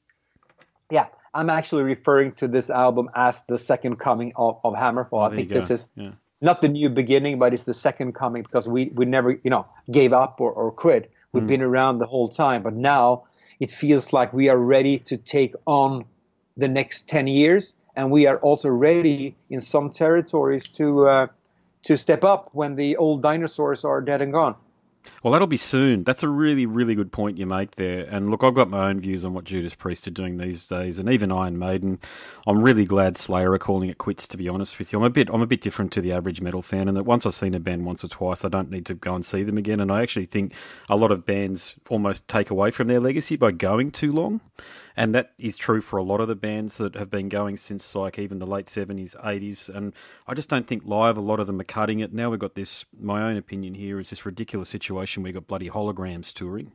Yeah, 0.91 1.07
I'm 1.33 1.49
actually 1.49 1.81
referring 1.81 2.33
to 2.33 2.47
this 2.47 2.69
album 2.69 3.09
as 3.15 3.43
the 3.47 3.57
second 3.57 3.95
coming 3.95 4.31
of, 4.35 4.59
of 4.63 4.75
Hammerfall. 4.75 5.13
Oh, 5.13 5.21
I 5.21 5.33
think 5.33 5.49
this 5.49 5.71
is 5.71 5.89
yeah. 5.95 6.11
not 6.39 6.61
the 6.61 6.69
new 6.69 6.87
beginning, 6.87 7.39
but 7.39 7.51
it's 7.51 7.63
the 7.63 7.73
second 7.73 8.13
coming 8.13 8.43
because 8.43 8.67
we, 8.67 8.91
we 8.93 9.05
never, 9.05 9.31
you 9.31 9.49
know, 9.49 9.65
gave 9.89 10.13
up 10.13 10.39
or, 10.39 10.51
or 10.51 10.71
quit. 10.71 11.11
We've 11.31 11.45
mm. 11.45 11.47
been 11.47 11.61
around 11.63 11.97
the 11.97 12.05
whole 12.05 12.27
time, 12.29 12.61
but 12.61 12.75
now 12.75 13.23
it 13.59 13.71
feels 13.71 14.13
like 14.13 14.31
we 14.31 14.49
are 14.49 14.57
ready 14.57 14.99
to 14.99 15.17
take 15.17 15.55
on 15.65 16.05
the 16.57 16.67
next 16.67 17.09
10 17.09 17.25
years 17.25 17.73
and 17.99 18.09
we 18.11 18.27
are 18.27 18.37
also 18.37 18.69
ready 18.69 19.35
in 19.49 19.59
some 19.59 19.89
territories 19.89 20.69
to 20.69 21.07
uh, 21.07 21.27
to 21.83 21.97
step 21.97 22.23
up 22.23 22.49
when 22.53 22.75
the 22.75 22.95
old 22.95 23.21
dinosaurs 23.21 23.83
are 23.83 23.99
dead 23.99 24.21
and 24.21 24.31
gone. 24.31 24.55
Well, 25.23 25.33
that'll 25.33 25.47
be 25.47 25.57
soon. 25.57 26.03
That's 26.03 26.23
a 26.23 26.27
really, 26.27 26.65
really 26.65 26.93
good 26.93 27.11
point 27.11 27.37
you 27.37 27.45
make 27.45 27.75
there. 27.75 28.05
And 28.09 28.29
look, 28.29 28.43
I've 28.43 28.53
got 28.53 28.69
my 28.69 28.89
own 28.89 28.99
views 28.99 29.23
on 29.23 29.33
what 29.33 29.45
Judas 29.45 29.73
Priest 29.73 30.07
are 30.07 30.11
doing 30.11 30.37
these 30.37 30.65
days, 30.65 30.99
and 30.99 31.09
even 31.09 31.31
Iron 31.31 31.57
Maiden. 31.57 31.99
I'm 32.47 32.61
really 32.61 32.85
glad 32.85 33.17
Slayer 33.17 33.51
are 33.51 33.59
calling 33.59 33.89
it 33.89 33.97
quits. 33.97 34.27
To 34.29 34.37
be 34.37 34.47
honest 34.47 34.79
with 34.79 34.93
you, 34.93 34.99
I'm 34.99 35.05
a 35.05 35.09
bit, 35.09 35.29
I'm 35.33 35.41
a 35.41 35.47
bit 35.47 35.61
different 35.61 35.91
to 35.93 36.01
the 36.01 36.13
average 36.13 36.39
metal 36.39 36.61
fan, 36.61 36.87
and 36.87 36.95
that 36.95 37.03
once 37.03 37.25
I've 37.25 37.33
seen 37.33 37.53
a 37.53 37.59
band 37.59 37.85
once 37.85 38.03
or 38.03 38.07
twice, 38.07 38.45
I 38.45 38.49
don't 38.49 38.71
need 38.71 38.85
to 38.85 38.93
go 38.93 39.13
and 39.13 39.25
see 39.25 39.43
them 39.43 39.57
again. 39.57 39.81
And 39.81 39.91
I 39.91 40.01
actually 40.03 40.25
think 40.25 40.53
a 40.89 40.95
lot 40.95 41.11
of 41.11 41.25
bands 41.25 41.75
almost 41.89 42.29
take 42.29 42.49
away 42.49 42.71
from 42.71 42.87
their 42.87 43.01
legacy 43.01 43.35
by 43.35 43.51
going 43.51 43.91
too 43.91 44.11
long 44.11 44.39
and 44.99 45.15
that 45.15 45.31
is 45.39 45.57
true 45.57 45.79
for 45.79 45.95
a 45.95 46.03
lot 46.03 46.19
of 46.19 46.27
the 46.27 46.35
bands 46.35 46.77
that 46.77 46.93
have 46.93 47.09
been 47.09 47.29
going 47.29 47.55
since 47.55 47.95
like 47.95 48.19
even 48.19 48.37
the 48.37 48.45
late 48.45 48.65
70s 48.65 49.15
80s 49.23 49.73
and 49.73 49.93
i 50.27 50.33
just 50.33 50.49
don't 50.49 50.67
think 50.67 50.83
live 50.85 51.17
a 51.17 51.21
lot 51.21 51.39
of 51.39 51.47
them 51.47 51.59
are 51.59 51.63
cutting 51.63 52.01
it 52.01 52.13
now 52.13 52.29
we've 52.29 52.39
got 52.39 52.53
this 52.53 52.85
my 52.99 53.23
own 53.23 53.37
opinion 53.37 53.73
here 53.73 53.99
is 53.99 54.09
this 54.09 54.25
ridiculous 54.25 54.69
situation 54.69 55.23
we've 55.23 55.33
got 55.33 55.47
bloody 55.47 55.69
holograms 55.69 56.33
touring 56.33 56.73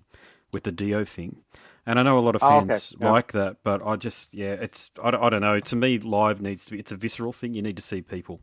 with 0.52 0.64
the 0.64 0.72
dio 0.72 1.04
thing 1.04 1.42
and 1.86 1.98
I 1.98 2.02
know 2.02 2.18
a 2.18 2.20
lot 2.20 2.34
of 2.34 2.40
fans 2.40 2.94
oh, 2.94 3.04
okay. 3.04 3.12
like 3.12 3.32
that, 3.32 3.58
but 3.62 3.86
I 3.86 3.96
just, 3.96 4.32
yeah, 4.32 4.52
it's, 4.54 4.90
I, 5.02 5.08
I 5.08 5.28
don't 5.28 5.42
know. 5.42 5.60
To 5.60 5.76
me, 5.76 5.98
live 5.98 6.40
needs 6.40 6.64
to 6.64 6.70
be, 6.72 6.78
it's 6.78 6.92
a 6.92 6.96
visceral 6.96 7.30
thing. 7.30 7.52
You 7.52 7.60
need 7.60 7.76
to 7.76 7.82
see 7.82 8.00
people 8.00 8.40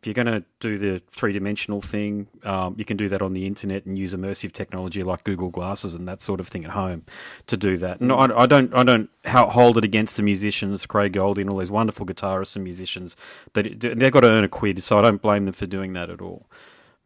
if 0.00 0.06
you're 0.06 0.14
going 0.14 0.26
to 0.26 0.42
do 0.60 0.78
the 0.78 1.02
three 1.10 1.34
dimensional 1.34 1.82
thing, 1.82 2.26
um, 2.44 2.74
you 2.78 2.86
can 2.86 2.96
do 2.96 3.10
that 3.10 3.20
on 3.20 3.34
the 3.34 3.46
internet 3.46 3.84
and 3.84 3.98
use 3.98 4.14
immersive 4.14 4.50
technology 4.52 5.02
like 5.02 5.24
Google 5.24 5.50
Glasses 5.50 5.94
and 5.94 6.08
that 6.08 6.22
sort 6.22 6.40
of 6.40 6.48
thing 6.48 6.64
at 6.64 6.70
home 6.70 7.04
to 7.48 7.56
do 7.58 7.76
that. 7.76 8.00
And 8.00 8.10
I, 8.10 8.28
I 8.34 8.46
don't, 8.46 8.74
I 8.74 8.82
don't 8.82 9.10
hold 9.26 9.76
it 9.76 9.84
against 9.84 10.16
the 10.16 10.22
musicians, 10.22 10.86
Craig 10.86 11.12
Goldy 11.12 11.42
and 11.42 11.50
all 11.50 11.58
these 11.58 11.70
wonderful 11.70 12.06
guitarists 12.06 12.56
and 12.56 12.64
musicians. 12.64 13.14
That 13.52 13.78
they've 13.78 14.10
got 14.10 14.20
to 14.20 14.30
earn 14.30 14.42
a 14.42 14.48
quid, 14.48 14.82
so 14.82 14.98
I 14.98 15.02
don't 15.02 15.20
blame 15.20 15.44
them 15.44 15.52
for 15.52 15.66
doing 15.66 15.92
that 15.92 16.08
at 16.08 16.22
all. 16.22 16.46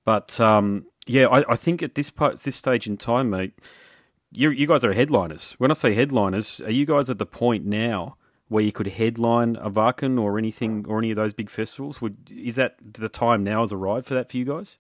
But 0.05 0.39
um, 0.39 0.87
yeah, 1.05 1.27
I, 1.27 1.53
I, 1.53 1.57
think 1.57 1.83
at 1.83 1.97
this 1.97 2.11
part, 2.11 2.41
this 2.43 2.55
stage 2.55 2.87
in 2.87 2.97
time, 2.97 3.29
mate, 3.29 3.55
you, 4.31 4.51
you 4.51 4.69
guys 4.69 4.85
are 4.85 4.93
headliners. 4.93 5.57
When 5.59 5.73
I 5.73 5.75
say 5.75 5.95
headliners, 5.95 6.61
are 6.61 6.71
you 6.71 6.87
guys 6.87 7.11
at 7.11 7.19
the 7.19 7.27
point 7.27 7.65
now? 7.65 8.17
Where 8.49 8.63
you 8.63 8.73
could 8.73 8.87
headline 8.87 9.57
a 9.57 9.71
Wacken 9.71 10.21
or 10.21 10.39
anything 10.39 10.85
or 10.89 10.99
any 10.99 11.11
of 11.11 11.17
those 11.17 11.33
big 11.33 11.51
festivals? 11.51 12.01
Would 12.01 12.31
is 12.31 12.57
that 12.57 12.77
the 12.81 13.09
time 13.09 13.45
now 13.45 13.61
has 13.61 13.73
arrived 13.73 14.07
for 14.07 14.15
that 14.15 14.31
for 14.31 14.37
you 14.37 14.45
guys? 14.45 14.77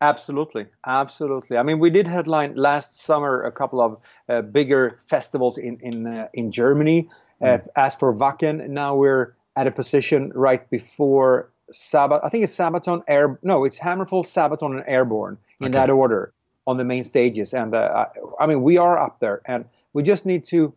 Absolutely, 0.00 0.66
absolutely. 0.84 1.56
I 1.56 1.62
mean, 1.62 1.78
we 1.78 1.88
did 1.90 2.08
headline 2.08 2.56
last 2.56 2.98
summer 2.98 3.42
a 3.42 3.52
couple 3.52 3.80
of 3.80 3.98
uh, 4.28 4.42
bigger 4.42 5.00
festivals 5.08 5.58
in 5.58 5.78
in 5.80 6.06
uh, 6.06 6.28
in 6.32 6.50
Germany. 6.50 7.08
Uh, 7.40 7.44
mm. 7.44 7.68
as 7.74 7.94
for 7.94 8.14
Wacken, 8.14 8.68
now 8.68 8.96
we're 8.96 9.34
at 9.56 9.66
a 9.66 9.70
position 9.70 10.32
right 10.34 10.68
before 10.70 11.50
Sabbath. 11.70 12.20
I 12.24 12.28
think 12.28 12.44
it's 12.44 12.56
Sabaton 12.56 13.02
Air. 13.08 13.38
No, 13.42 13.64
it's 13.64 13.78
Hammerfall, 13.78 14.24
Sabaton, 14.24 14.72
and 14.72 14.84
Airborne 14.88 15.38
in 15.60 15.66
okay. 15.66 15.72
that 15.72 15.90
order 15.90 16.32
on 16.66 16.76
the 16.76 16.84
main 16.84 17.04
stages. 17.04 17.54
And 17.54 17.74
uh, 17.74 18.06
I 18.38 18.46
mean, 18.46 18.62
we 18.62 18.78
are 18.78 18.98
up 18.98 19.20
there, 19.20 19.40
and 19.44 19.64
we 19.92 20.02
just 20.02 20.26
need 20.26 20.44
to 20.46 20.74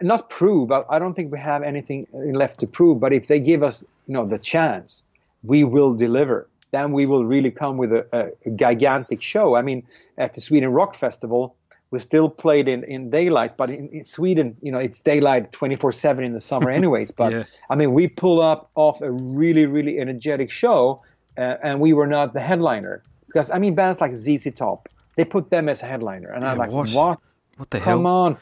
not 0.00 0.30
prove. 0.30 0.72
I 0.72 0.98
don't 0.98 1.14
think 1.14 1.32
we 1.32 1.38
have 1.38 1.62
anything 1.62 2.06
left 2.12 2.60
to 2.60 2.66
prove. 2.66 3.00
But 3.00 3.12
if 3.12 3.26
they 3.28 3.40
give 3.40 3.62
us, 3.62 3.84
you 4.06 4.14
know, 4.14 4.26
the 4.26 4.38
chance, 4.38 5.04
we 5.42 5.64
will 5.64 5.94
deliver. 5.94 6.48
Then 6.70 6.92
we 6.92 7.06
will 7.06 7.24
really 7.24 7.50
come 7.50 7.76
with 7.76 7.92
a, 7.92 8.34
a 8.44 8.50
gigantic 8.50 9.22
show. 9.22 9.54
I 9.54 9.62
mean, 9.62 9.86
at 10.18 10.34
the 10.34 10.40
Sweden 10.40 10.70
Rock 10.70 10.94
Festival, 10.94 11.54
we 11.90 12.00
still 12.00 12.28
played 12.28 12.66
in, 12.66 12.82
in 12.84 13.10
daylight, 13.10 13.56
but 13.56 13.70
in, 13.70 13.88
in 13.90 14.04
Sweden, 14.04 14.56
you 14.60 14.72
know, 14.72 14.78
it's 14.78 15.00
daylight 15.00 15.52
24/7 15.52 16.24
in 16.24 16.32
the 16.32 16.40
summer, 16.40 16.70
anyways. 16.80 17.12
But 17.12 17.32
yeah. 17.32 17.44
I 17.70 17.76
mean, 17.76 17.92
we 17.92 18.08
pull 18.08 18.40
up 18.40 18.70
off 18.74 19.00
a 19.00 19.12
really, 19.12 19.66
really 19.66 20.00
energetic 20.00 20.50
show, 20.50 21.02
uh, 21.38 21.56
and 21.62 21.78
we 21.78 21.92
were 21.92 22.08
not 22.08 22.32
the 22.32 22.40
headliner 22.40 23.02
because 23.26 23.50
I 23.50 23.58
mean, 23.58 23.74
bands 23.74 24.00
like 24.00 24.12
ZZ 24.12 24.52
Top, 24.54 24.88
they 25.16 25.24
put 25.24 25.50
them 25.50 25.68
as 25.68 25.82
a 25.82 25.86
headliner, 25.86 26.30
and 26.30 26.42
yeah, 26.42 26.50
I'm 26.50 26.58
like, 26.58 26.70
what? 26.70 26.90
What, 26.90 27.18
what 27.56 27.70
the 27.70 27.78
Come 27.78 27.84
hell? 27.84 27.96
Come 27.98 28.06
on, 28.06 28.36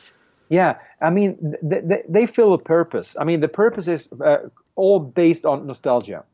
yeah, 0.52 0.78
I 1.00 1.08
mean, 1.08 1.56
they, 1.62 2.02
they 2.06 2.26
fill 2.26 2.52
a 2.52 2.58
purpose. 2.58 3.16
I 3.18 3.24
mean, 3.24 3.40
the 3.40 3.48
purpose 3.48 3.88
is 3.88 4.06
uh, 4.20 4.50
all 4.76 5.00
based 5.00 5.46
on 5.46 5.66
nostalgia. 5.66 6.24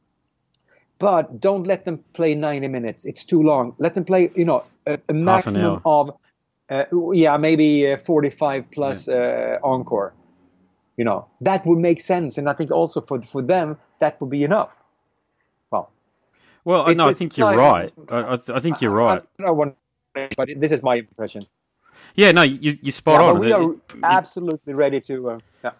But 0.98 1.40
don't 1.40 1.68
let 1.68 1.84
them 1.84 2.02
play 2.14 2.34
90 2.34 2.66
minutes. 2.66 3.04
It's 3.04 3.24
too 3.24 3.40
long. 3.40 3.76
Let 3.78 3.94
them 3.94 4.04
play, 4.04 4.32
you 4.34 4.44
know, 4.44 4.64
a, 4.86 4.98
a 5.08 5.14
maximum 5.14 5.80
of, 5.84 6.18
uh, 6.68 6.84
yeah, 7.12 7.36
maybe 7.36 7.92
uh, 7.92 7.98
45 7.98 8.68
plus 8.72 9.06
yeah. 9.06 9.58
Uh, 9.62 9.66
encore. 9.66 10.14
You 10.96 11.04
know, 11.04 11.28
that 11.42 11.64
would 11.64 11.78
make 11.78 12.00
sense. 12.00 12.38
And 12.38 12.48
I 12.48 12.54
think 12.54 12.72
also 12.72 13.00
for, 13.00 13.22
for 13.22 13.40
them, 13.40 13.78
that 14.00 14.20
would 14.20 14.30
be 14.30 14.42
enough. 14.42 14.82
Well, 15.70 15.92
well, 16.64 16.92
no, 16.92 17.08
I 17.08 17.14
think 17.14 17.36
you're 17.36 17.54
right. 17.54 17.92
I, 18.10 18.38
I, 18.48 18.58
think 18.58 18.80
you're 18.80 18.90
right. 18.90 19.22
I, 19.38 19.42
I 19.44 19.46
don't 19.46 19.56
want, 19.56 19.76
but 20.36 20.48
this 20.56 20.72
is 20.72 20.82
my 20.82 20.96
impression. 20.96 21.42
Yeah, 22.14 22.32
no, 22.32 22.42
you 22.42 22.78
you 22.82 22.92
spot 22.92 23.20
yeah, 23.20 23.26
on. 23.28 23.38
we 23.40 23.52
are 23.52 23.72
it, 23.72 23.78
absolutely 24.02 24.74
ready 24.74 25.00
to. 25.02 25.30
Uh, 25.30 25.38
yeah. 25.62 25.70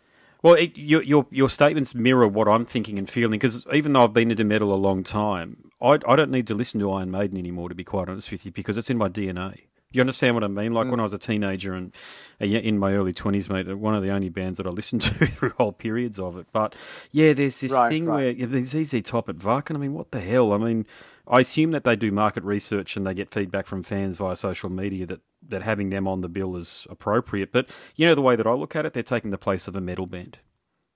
Well, 0.43 0.55
it, 0.55 0.77
your 0.77 1.03
your 1.03 1.27
your 1.31 1.49
statements 1.49 1.95
mirror 1.95 2.29
what 2.29 2.49
I'm 2.49 2.65
thinking 2.65 2.99
and 2.99 3.09
feeling 3.09 3.39
because 3.39 3.67
even 3.73 3.93
though 3.93 4.05
I've 4.05 4.13
been 4.13 4.31
into 4.31 4.45
metal 4.45 4.73
a 4.73 4.77
long 4.77 5.03
time, 5.03 5.71
I 5.83 5.99
I 6.07 6.17
don't 6.17 6.31
need 6.31 6.47
to 6.49 6.55
listen 6.55 6.81
to 6.81 6.93
Iron 6.93 7.11
Maiden 7.11 7.39
anymore 7.39 7.69
to 7.69 7.75
be 7.75 7.85
quite 7.85 8.09
honest 8.09 8.31
with 8.31 8.47
you 8.47 8.53
because 8.53 8.77
it's 8.77 8.91
in 8.91 8.99
my 8.99 9.09
DNA. 9.09 9.63
You 9.91 10.03
understand 10.03 10.35
what 10.35 10.45
I 10.45 10.49
mean? 10.49 10.75
Like 10.75 10.87
mm. 10.87 10.91
when 10.91 11.01
I 11.01 11.03
was 11.03 11.15
a 11.15 11.19
teenager 11.19 11.73
and 11.73 11.95
uh, 12.41 12.45
in 12.45 12.79
my 12.79 12.93
early 12.93 13.15
twenties, 13.15 13.49
mate, 13.49 13.75
one 13.77 13.95
of 13.95 14.03
the 14.03 14.11
only 14.11 14.29
bands 14.29 14.59
that 14.59 14.67
I 14.67 14.71
listened 14.71 15.03
to 15.03 15.27
through 15.27 15.55
whole 15.57 15.73
periods 15.73 16.21
of 16.21 16.37
it. 16.37 16.47
But 16.53 16.77
yeah, 17.11 17.33
there's 17.33 17.59
this 17.59 17.73
right, 17.73 17.89
thing 17.89 18.07
right. 18.07 18.39
where 18.39 18.47
there's 18.47 18.69
ZZ 18.69 19.03
Top 19.03 19.29
at 19.29 19.39
Wacken. 19.39 19.75
I 19.75 19.79
mean, 19.79 19.95
what 19.95 20.11
the 20.11 20.21
hell? 20.21 20.53
I 20.53 20.59
mean, 20.59 20.87
I 21.27 21.41
assume 21.41 21.73
that 21.73 21.85
they 21.85 21.97
do 21.97 22.13
market 22.13 22.45
research 22.45 22.97
and 22.97 23.07
they 23.07 23.15
get 23.15 23.33
feedback 23.33 23.67
from 23.67 23.83
fans 23.83 24.19
via 24.19 24.37
social 24.37 24.71
media 24.71 25.07
that, 25.07 25.21
that 25.47 25.63
having 25.63 25.91
them 25.91 26.07
on 26.09 26.21
the 26.21 26.29
bill 26.29 26.57
is 26.57 26.87
appropriate. 26.91 27.53
But 27.53 27.71
you 27.97 28.07
know 28.07 28.15
the 28.15 28.23
way 28.23 28.37
that 28.37 28.47
I 28.47 28.53
look 28.53 28.77
at 28.77 28.87
it, 28.87 28.93
they're 28.93 29.03
taking 29.03 29.31
the 29.31 29.39
place 29.39 29.69
of 29.69 29.77
a 29.77 29.81
metal 29.81 30.07
band. 30.07 30.39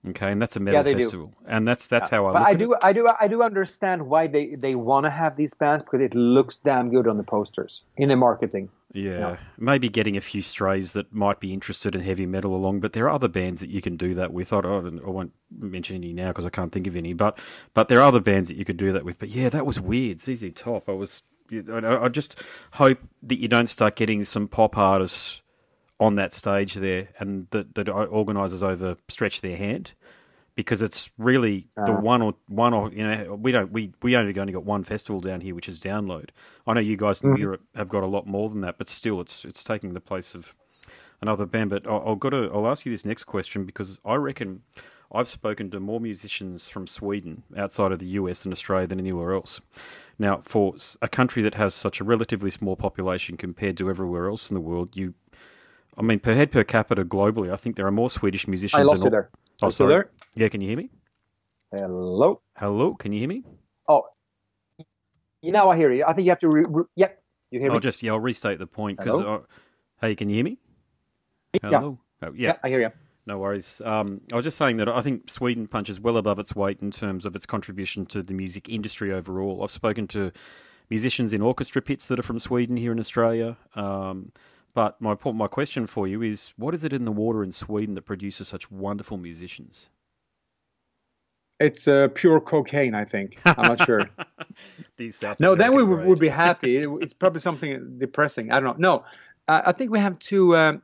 Okay, 0.09 0.33
and 0.33 0.43
that's 0.43 0.57
a 0.57 0.61
metal 0.61 0.85
yeah, 0.85 0.99
festival, 0.99 1.29
do. 1.29 1.47
and 1.47 1.67
that's 1.67 1.87
that's 1.87 2.11
yeah. 2.11 2.19
how 2.19 2.27
I. 2.27 2.33
But 2.33 2.43
I 2.43 2.55
do, 2.55 2.73
it. 2.73 2.79
I 2.83 2.93
do, 2.93 3.09
I 3.21 3.29
do 3.29 3.43
understand 3.43 4.05
why 4.05 4.27
they 4.27 4.57
they 4.57 4.75
want 4.75 5.07
to 5.07 5.11
have 5.11 5.37
these 5.37 5.55
bands 5.55 5.85
because 5.85 6.01
it 6.01 6.17
looks 6.17 6.59
damn 6.59 6.91
good 6.91 7.07
on 7.07 7.19
the 7.19 7.23
posters 7.23 7.83
in 7.97 8.09
the 8.09 8.17
marketing. 8.17 8.69
Yeah, 8.93 9.37
maybe 9.57 9.89
getting 9.89 10.17
a 10.17 10.21
few 10.21 10.43
strays 10.43 10.91
that 10.93 11.15
might 11.15 11.39
be 11.39 11.53
interested 11.53 11.95
in 11.95 12.01
heavy 12.01 12.27
metal 12.27 12.55
along, 12.55 12.81
but 12.81 12.95
there 12.95 13.05
are 13.05 13.11
other 13.11 13.29
bands 13.29 13.61
that 13.61 13.71
you 13.71 13.81
can 13.81 13.97
do 13.97 14.13
that 14.17 14.33
with. 14.33 14.53
I, 14.53 14.59
I 14.59 14.91
won't 15.09 15.33
mention 15.57 15.95
any 15.95 16.13
now 16.13 16.29
because 16.29 16.47
I 16.47 16.51
can't 16.51 16.73
think 16.73 16.89
of 16.89 16.97
any, 16.97 17.13
but 17.13 17.39
but 17.73 17.89
there 17.89 17.99
are 17.99 18.09
other 18.09 18.21
bands 18.21 18.49
that 18.49 18.57
you 18.57 18.65
could 18.65 18.77
do 18.77 18.93
that 18.93 19.05
with. 19.05 19.21
But 19.21 19.29
yeah, 19.29 19.51
that 19.51 19.65
was 19.65 19.79
weird. 19.79 20.21
ZZ 20.21 20.53
Top. 20.53 20.89
I 20.89 20.93
was. 20.93 21.23
I 21.51 22.09
just 22.09 22.43
hope 22.73 22.99
that 23.23 23.39
you 23.39 23.49
don't 23.49 23.69
start 23.69 23.97
getting 23.97 24.25
some 24.25 24.49
pop 24.49 24.77
artists 24.77 25.41
on 26.01 26.17
that 26.17 26.33
stage 26.33 26.75
there, 26.75 27.09
and 27.19 27.47
that 27.51 27.75
that 27.75 27.89
organisers 27.89 28.63
overstretch 28.63 29.41
their 29.41 29.57
hand 29.57 29.93
because 30.55 30.83
it's 30.83 31.11
really 31.17 31.69
uh, 31.77 31.87
the 31.87 31.93
one 31.93 32.21
or 32.21 32.35
one 32.49 32.75
or 32.75 32.91
you 32.93 33.07
know 33.07 33.35
we 33.35 33.53
don't 33.53 33.73
we 33.73 33.93
we 34.03 34.17
only 34.17 34.39
only 34.39 34.53
got 34.53 34.65
one 34.65 34.85
festival 34.85 35.21
down 35.21 35.41
here 35.41 35.55
which 35.55 35.69
is 35.69 35.79
download. 35.79 36.31
I 36.67 36.75
know 36.75 36.81
you 36.81 36.97
guys 36.97 37.23
in 37.23 37.31
mm-hmm. 37.31 37.41
Europe 37.41 37.63
have 37.75 37.89
got 37.89 38.03
a 38.03 38.07
lot 38.07 38.27
more 38.27 38.49
than 38.49 38.61
that, 38.63 38.79
but 38.79 38.89
still 38.89 39.21
it's 39.21 39.45
it's 39.45 39.65
taking 39.65 39.95
the 39.95 40.01
place 40.01 40.35
of 40.35 40.55
another 41.21 41.47
band. 41.47 41.71
But 41.71 41.87
I'll, 41.87 42.03
I'll 42.07 42.17
got 42.17 42.31
to 42.31 42.51
I'll 42.53 42.67
ask 42.67 42.85
you 42.85 42.93
this 42.93 43.05
next 43.05 43.25
question 43.25 43.65
because 43.65 44.01
I 44.05 44.15
reckon 44.17 44.63
I've 45.15 45.29
spoken 45.29 45.71
to 45.71 45.81
more 45.81 46.01
musicians 46.01 46.69
from 46.69 46.87
Sweden 46.87 47.43
outside 47.57 47.93
of 47.93 47.99
the 47.99 48.09
US 48.09 48.45
and 48.45 48.53
Australia 48.53 48.87
than 48.87 48.99
anywhere 48.99 49.35
else. 49.35 49.61
Now, 50.23 50.41
for 50.45 50.77
a 51.03 51.09
country 51.09 51.43
that 51.43 51.55
has 51.55 51.75
such 51.75 52.01
a 52.01 52.05
relatively 52.05 52.53
small 52.53 52.77
population 52.77 53.37
compared 53.37 53.77
to 53.79 53.91
everywhere 53.91 54.29
else 54.29 54.51
in 54.51 54.55
the 54.55 54.61
world, 54.61 54.91
you 54.95 55.15
I 55.99 56.03
mean, 56.03 56.21
per 56.21 56.35
head 56.35 56.53
per 56.53 56.63
capita 56.63 57.05
globally, 57.05 57.53
I 57.53 57.57
think 57.57 57.75
there 57.75 57.89
are 57.89 57.91
more 57.91 58.09
Swedish 58.09 58.47
musicians. 58.47 58.79
I 58.79 58.85
lost 58.85 59.03
you 59.03 59.11
there. 59.11 59.31
Oh, 59.63 59.71
Still 59.71 59.87
sorry. 59.87 59.95
there? 59.95 60.11
Yeah, 60.37 60.47
can 60.47 60.61
you 60.61 60.69
hear 60.69 60.77
me? 60.77 60.91
Hello. 61.73 62.41
Hello, 62.57 62.95
can 62.95 63.11
you 63.11 63.19
hear 63.19 63.29
me? 63.29 63.43
Oh, 63.89 64.05
you 65.43 65.51
now 65.51 65.69
I 65.69 65.77
hear 65.77 65.91
you. 65.93 66.05
I 66.07 66.13
think 66.13 66.27
you 66.27 66.31
have 66.31 66.39
to. 66.39 66.49
Re- 66.49 66.67
re- 66.69 66.85
yep, 66.95 67.21
you 67.51 67.59
hear 67.59 67.71
me. 67.71 67.75
I'll 67.75 67.81
just 67.81 68.01
yeah, 68.05 68.13
I'll 68.13 68.21
restate 68.21 68.61
the 68.61 68.67
point 68.69 68.99
because. 68.99 69.25
Hey, 70.01 70.15
can 70.15 70.29
you 70.29 70.37
hear 70.37 70.45
me? 70.45 70.59
Yeah. 71.55 71.81
Hello. 71.81 71.99
Oh, 72.23 72.33
yeah. 72.37 72.51
Yeah, 72.51 72.57
I 72.63 72.69
hear 72.69 72.81
you. 72.81 72.91
No 73.27 73.39
worries. 73.39 73.81
Um, 73.85 74.21
I 74.33 74.37
was 74.37 74.45
just 74.45 74.59
saying 74.59 74.79
that 74.79 74.89
I 74.89 75.01
think 75.01 75.31
Sweden 75.31 75.69
punches 75.69 76.01
well 76.01 76.17
above 76.17 76.39
its 76.39 76.57
weight 76.57 76.79
in 76.83 76.91
terms 76.91 77.25
of 77.25 77.37
its 77.37 77.47
contribution 77.47 78.05
to 78.07 78.23
the 78.23 78.35
music 78.35 78.69
industry 78.69 79.13
overall. 79.13 79.63
I've 79.63 79.71
spoken 79.71 80.09
to 80.09 80.33
musicians 80.91 81.33
in 81.33 81.41
orchestra 81.41 81.81
pits 81.81 82.07
that 82.07 82.19
are 82.19 82.25
from 82.25 82.41
Sweden 82.41 82.77
here 82.77 82.93
in 82.93 82.99
Australia. 82.99 83.57
Um, 83.75 84.33
but 84.75 85.01
my 85.01 85.17
my 85.33 85.47
question 85.47 85.87
for 85.87 86.09
you 86.09 86.23
is, 86.23 86.53
what 86.57 86.75
is 86.75 86.83
it 86.83 86.93
in 86.93 87.05
the 87.05 87.13
water 87.13 87.45
in 87.45 87.53
Sweden 87.53 87.95
that 87.95 88.03
produces 88.03 88.49
such 88.49 88.71
wonderful 88.71 89.19
musicians? 89.19 89.89
It's 91.61 91.87
uh, 91.87 92.09
pure 92.13 92.41
cocaine, 92.41 92.95
I 92.95 93.05
think. 93.05 93.39
I'm 93.45 93.69
not 93.69 93.85
sure. 93.87 94.11
These 94.97 95.23
No, 95.39 95.55
then 95.55 95.75
we 95.75 95.85
would, 95.85 96.05
would 96.07 96.19
be 96.19 96.29
happy. 96.29 96.79
It's 96.79 97.15
probably 97.15 97.41
something 97.41 97.99
depressing. 97.99 98.51
I 98.51 98.59
don't 98.59 98.81
know. 98.81 98.97
No, 98.97 99.05
uh, 99.47 99.63
I 99.67 99.73
think 99.73 99.93
we 99.93 100.01
have 100.01 100.19
to 100.19 100.57
um, 100.57 100.83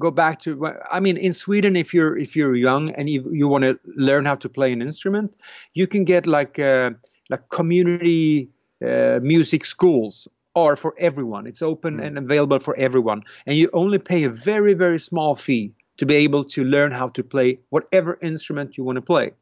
go 0.00 0.10
back 0.10 0.40
to. 0.40 0.74
I 0.90 1.00
mean, 1.00 1.16
in 1.16 1.32
Sweden, 1.32 1.76
if 1.76 1.92
you're 1.94 2.16
if 2.16 2.36
you're 2.36 2.54
young 2.54 2.90
and 2.90 3.08
you 3.08 3.28
you 3.32 3.48
want 3.48 3.64
to 3.64 3.78
learn 3.96 4.24
how 4.24 4.34
to 4.36 4.48
play 4.48 4.72
an 4.72 4.82
instrument, 4.82 5.36
you 5.74 5.86
can 5.86 6.04
get 6.04 6.26
like 6.26 6.58
uh, 6.58 6.90
like 7.30 7.48
community 7.48 8.50
uh, 8.84 9.20
music 9.22 9.64
schools 9.64 10.28
are 10.54 10.76
for 10.76 10.94
everyone. 10.98 11.46
It's 11.46 11.62
open 11.62 12.00
and 12.00 12.18
available 12.18 12.58
for 12.58 12.76
everyone, 12.76 13.22
and 13.46 13.56
you 13.56 13.70
only 13.72 13.98
pay 13.98 14.24
a 14.24 14.30
very 14.30 14.74
very 14.74 14.98
small 14.98 15.34
fee 15.36 15.72
to 15.98 16.06
be 16.06 16.14
able 16.14 16.44
to 16.44 16.64
learn 16.64 16.92
how 16.92 17.08
to 17.08 17.24
play 17.24 17.58
whatever 17.70 18.18
instrument 18.22 18.76
you 18.78 18.84
want 18.84 18.96
to 18.96 19.02
play 19.02 19.32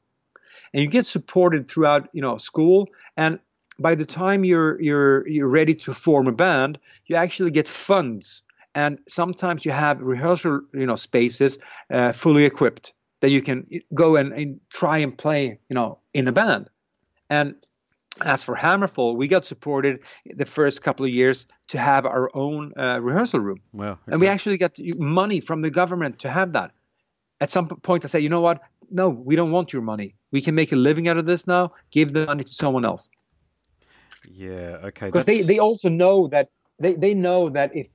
and 0.73 0.83
you 0.83 0.89
get 0.89 1.07
supported 1.07 1.69
throughout 1.69 2.09
you 2.13 2.23
know 2.23 2.37
school 2.37 2.89
and 3.17 3.39
by 3.79 3.95
the 3.95 4.05
time 4.05 4.45
you're 4.45 4.81
you're 4.81 5.27
you're 5.29 5.49
ready 5.49 5.75
to 5.75 5.93
form 5.95 6.27
a 6.27 6.33
band 6.33 6.79
you 7.07 7.17
actually 7.17 7.51
get 7.51 7.69
funds 7.69 8.43
and 8.77 8.99
sometimes 9.09 9.65
you 9.65 9.73
have 9.73 10.01
rehearsal 10.01 10.61
you 10.75 10.87
know 10.87 10.95
spaces 10.95 11.59
uh, 11.91 12.13
fully 12.13 12.45
equipped 12.45 12.93
that 13.21 13.31
you 13.31 13.43
can 13.43 13.67
go 13.95 14.15
and, 14.15 14.33
and 14.33 14.61
try 14.71 14.99
and 14.99 15.19
play 15.19 15.59
you 15.69 15.75
know 15.75 15.99
in 16.15 16.29
a 16.29 16.33
band 16.33 16.71
and 17.31 17.57
as 18.25 18.43
for 18.43 18.55
Hammerfall, 18.55 19.17
we 19.17 19.29
got 19.29 19.45
supported 19.45 20.01
the 20.25 20.47
first 20.47 20.83
couple 20.83 21.05
of 21.05 21.13
years 21.13 21.47
to 21.69 21.79
have 21.79 22.07
our 22.07 22.31
own 22.35 22.73
uh, 22.79 22.99
rehearsal 23.01 23.41
room. 23.41 23.61
Wow. 23.73 23.99
And 24.07 24.21
we 24.21 24.27
actually 24.27 24.57
got 24.57 24.79
money 24.97 25.41
from 25.41 25.61
the 25.61 25.71
government 25.71 26.19
to 26.21 26.31
have 26.31 26.53
that. 26.55 26.71
At 27.43 27.51
some 27.51 27.69
point, 27.69 28.05
I 28.05 28.09
say, 28.09 28.21
you 28.21 28.31
know 28.31 28.41
what? 28.41 28.63
No, 28.91 29.11
we 29.11 29.37
don't 29.37 29.53
want 29.53 29.73
your 29.73 29.83
money. 29.83 30.15
We 30.31 30.41
can 30.41 30.55
make 30.55 30.73
a 30.73 30.77
living 30.77 31.09
out 31.09 31.19
of 31.19 31.27
this 31.27 31.47
now. 31.47 31.73
Give 31.91 32.13
the 32.13 32.25
money 32.25 32.45
to 32.45 32.55
someone 32.55 32.87
else. 32.87 33.11
Yeah. 34.31 34.79
Okay. 34.85 35.07
Because 35.07 35.27
they, 35.27 35.43
they 35.43 35.59
also 35.59 35.91
know 35.91 36.27
that 36.29 36.49
they, 36.79 36.95
they 36.95 37.13
know 37.13 37.51
that 37.51 37.77
if 37.77 37.89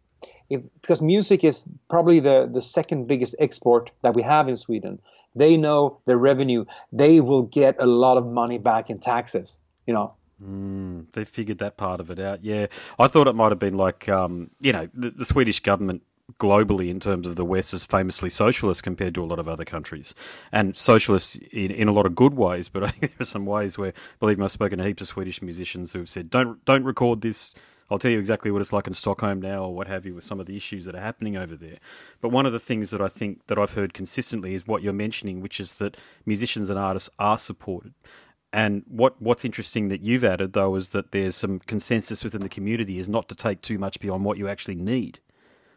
if 0.51 0.61
because 0.81 1.01
music 1.01 1.43
is 1.43 1.67
probably 1.89 2.19
the, 2.19 2.49
the 2.51 2.61
second 2.61 3.07
biggest 3.07 3.35
export 3.39 3.91
that 4.01 4.13
we 4.13 4.23
have 4.23 4.47
in 4.47 4.55
Sweden, 4.55 4.99
they 5.35 5.57
know 5.57 5.99
the 6.05 6.17
revenue. 6.17 6.65
They 6.91 7.19
will 7.19 7.43
get 7.43 7.77
a 7.79 7.85
lot 7.85 8.17
of 8.17 8.25
money 8.25 8.57
back 8.57 8.89
in 8.89 8.99
taxes. 8.99 9.57
You 9.87 9.93
know, 9.93 10.13
Mm, 10.43 11.05
they 11.13 11.23
figured 11.23 11.59
that 11.59 11.77
part 11.77 11.99
of 11.99 12.09
it 12.09 12.19
out. 12.19 12.43
Yeah, 12.43 12.67
I 12.97 13.07
thought 13.07 13.27
it 13.27 13.35
might 13.35 13.51
have 13.51 13.59
been 13.59 13.77
like, 13.77 14.09
um, 14.09 14.49
you 14.59 14.73
know, 14.73 14.89
the, 14.93 15.11
the 15.11 15.25
Swedish 15.25 15.59
government 15.59 16.01
globally 16.39 16.89
in 16.89 16.99
terms 16.99 17.27
of 17.27 17.35
the 17.35 17.45
West 17.45 17.73
is 17.73 17.83
famously 17.83 18.29
socialist 18.29 18.83
compared 18.83 19.13
to 19.15 19.23
a 19.23 19.25
lot 19.25 19.39
of 19.39 19.47
other 19.47 19.65
countries, 19.65 20.15
and 20.51 20.75
socialist 20.75 21.37
in, 21.51 21.71
in 21.71 21.87
a 21.87 21.91
lot 21.91 22.05
of 22.05 22.15
good 22.15 22.33
ways. 22.33 22.69
But 22.69 22.83
I 22.85 22.89
think 22.89 23.17
there 23.17 23.21
are 23.21 23.25
some 23.25 23.45
ways 23.45 23.77
where, 23.77 23.93
believe 24.19 24.39
me, 24.39 24.45
I've 24.45 24.51
spoken 24.51 24.79
to 24.79 24.85
heaps 24.85 25.01
of 25.03 25.09
Swedish 25.09 25.41
musicians 25.41 25.93
who 25.93 25.99
have 25.99 26.09
said, 26.09 26.29
"Don't 26.29 26.63
don't 26.65 26.83
record 26.83 27.21
this." 27.21 27.53
I'll 27.91 27.99
tell 27.99 28.09
you 28.09 28.19
exactly 28.19 28.51
what 28.51 28.61
it's 28.61 28.71
like 28.71 28.87
in 28.87 28.93
Stockholm 28.93 29.41
now, 29.41 29.65
or 29.65 29.75
what 29.75 29.87
have 29.87 30.05
you, 30.05 30.15
with 30.15 30.23
some 30.23 30.39
of 30.39 30.45
the 30.45 30.55
issues 30.55 30.85
that 30.85 30.95
are 30.95 31.01
happening 31.01 31.35
over 31.35 31.57
there. 31.57 31.77
But 32.21 32.29
one 32.29 32.45
of 32.45 32.53
the 32.53 32.59
things 32.59 32.89
that 32.91 33.01
I 33.01 33.09
think 33.09 33.45
that 33.47 33.59
I've 33.59 33.73
heard 33.73 33.93
consistently 33.93 34.53
is 34.53 34.65
what 34.65 34.81
you're 34.81 34.93
mentioning, 34.93 35.41
which 35.41 35.59
is 35.59 35.73
that 35.75 35.97
musicians 36.25 36.69
and 36.69 36.79
artists 36.79 37.09
are 37.19 37.37
supported. 37.37 37.93
And 38.53 38.83
what 38.87 39.21
what's 39.21 39.43
interesting 39.43 39.89
that 39.89 40.01
you've 40.01 40.23
added 40.23 40.53
though 40.53 40.75
is 40.75 40.89
that 40.89 41.11
there's 41.11 41.35
some 41.35 41.59
consensus 41.59 42.23
within 42.23 42.41
the 42.41 42.49
community 42.49 42.97
is 42.99 43.07
not 43.07 43.29
to 43.29 43.35
take 43.35 43.61
too 43.61 43.77
much 43.77 43.99
beyond 43.99 44.25
what 44.25 44.37
you 44.37 44.47
actually 44.47 44.75
need. 44.75 45.19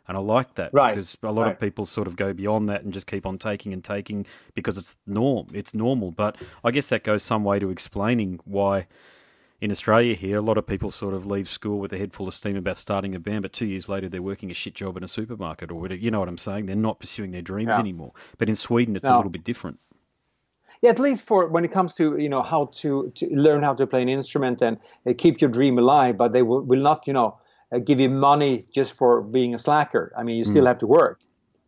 And 0.06 0.16
I 0.16 0.20
like 0.20 0.54
that 0.54 0.72
Right, 0.72 0.94
because 0.94 1.16
a 1.22 1.32
lot 1.32 1.44
right. 1.44 1.52
of 1.52 1.60
people 1.60 1.86
sort 1.86 2.06
of 2.06 2.14
go 2.14 2.32
beyond 2.32 2.68
that 2.68 2.82
and 2.82 2.92
just 2.92 3.06
keep 3.06 3.24
on 3.24 3.38
taking 3.38 3.72
and 3.72 3.82
taking 3.82 4.26
because 4.54 4.76
it's 4.76 4.96
norm, 5.06 5.48
it's 5.52 5.72
normal. 5.72 6.10
But 6.10 6.36
I 6.62 6.72
guess 6.72 6.88
that 6.88 7.04
goes 7.04 7.22
some 7.22 7.42
way 7.42 7.58
to 7.58 7.70
explaining 7.70 8.40
why 8.44 8.86
in 9.60 9.70
Australia 9.70 10.14
here 10.14 10.38
a 10.38 10.42
lot 10.42 10.58
of 10.58 10.66
people 10.66 10.90
sort 10.90 11.14
of 11.14 11.24
leave 11.26 11.48
school 11.48 11.78
with 11.78 11.92
a 11.92 11.98
head 11.98 12.12
full 12.12 12.28
of 12.28 12.34
steam 12.34 12.56
about 12.56 12.76
starting 12.76 13.14
a 13.14 13.18
band, 13.18 13.42
but 13.42 13.52
two 13.52 13.66
years 13.66 13.88
later 13.88 14.08
they're 14.08 14.22
working 14.22 14.50
a 14.50 14.54
shit 14.54 14.74
job 14.74 14.96
in 14.96 15.04
a 15.04 15.08
supermarket 15.08 15.70
or 15.70 15.76
whatever. 15.80 16.00
You 16.00 16.10
know 16.10 16.20
what 16.20 16.28
I'm 16.28 16.38
saying? 16.38 16.66
They're 16.66 16.76
not 16.76 16.98
pursuing 17.00 17.30
their 17.30 17.42
dreams 17.42 17.68
Yeah. 17.70 17.78
anymore. 17.78 18.12
But 18.38 18.48
in 18.48 18.56
Sweden 18.56 18.96
it's 18.96 19.06
a 19.06 19.16
little 19.16 19.30
bit 19.30 19.44
different. 19.44 19.78
yeah, 20.82 20.90
at 20.90 20.98
least 20.98 21.24
for 21.24 21.48
when 21.48 21.64
it 21.64 21.72
comes 21.72 21.94
to 21.94 22.18
you 22.18 22.28
know 22.28 22.42
how 22.42 22.66
to, 22.80 23.10
to 23.14 23.26
learn 23.34 23.62
how 23.62 23.74
to 23.74 23.86
play 23.86 24.02
an 24.02 24.08
instrument 24.08 24.60
and 24.60 24.76
uh, 25.06 25.14
keep 25.16 25.40
your 25.40 25.50
dream 25.50 25.78
alive, 25.78 26.16
but 26.18 26.32
they 26.32 26.42
will, 26.42 26.60
will 26.60 26.82
not 26.90 27.06
you 27.06 27.12
know 27.14 27.38
uh, 27.72 27.78
give 27.78 28.00
you 28.00 28.10
money 28.10 28.66
just 28.78 28.92
for 28.92 29.22
being 29.22 29.54
a 29.54 29.58
slacker. 29.58 30.12
I 30.18 30.24
mean, 30.24 30.36
you 30.36 30.44
still 30.44 30.66
have 30.66 30.78
to 30.78 30.86
work, 30.86 31.20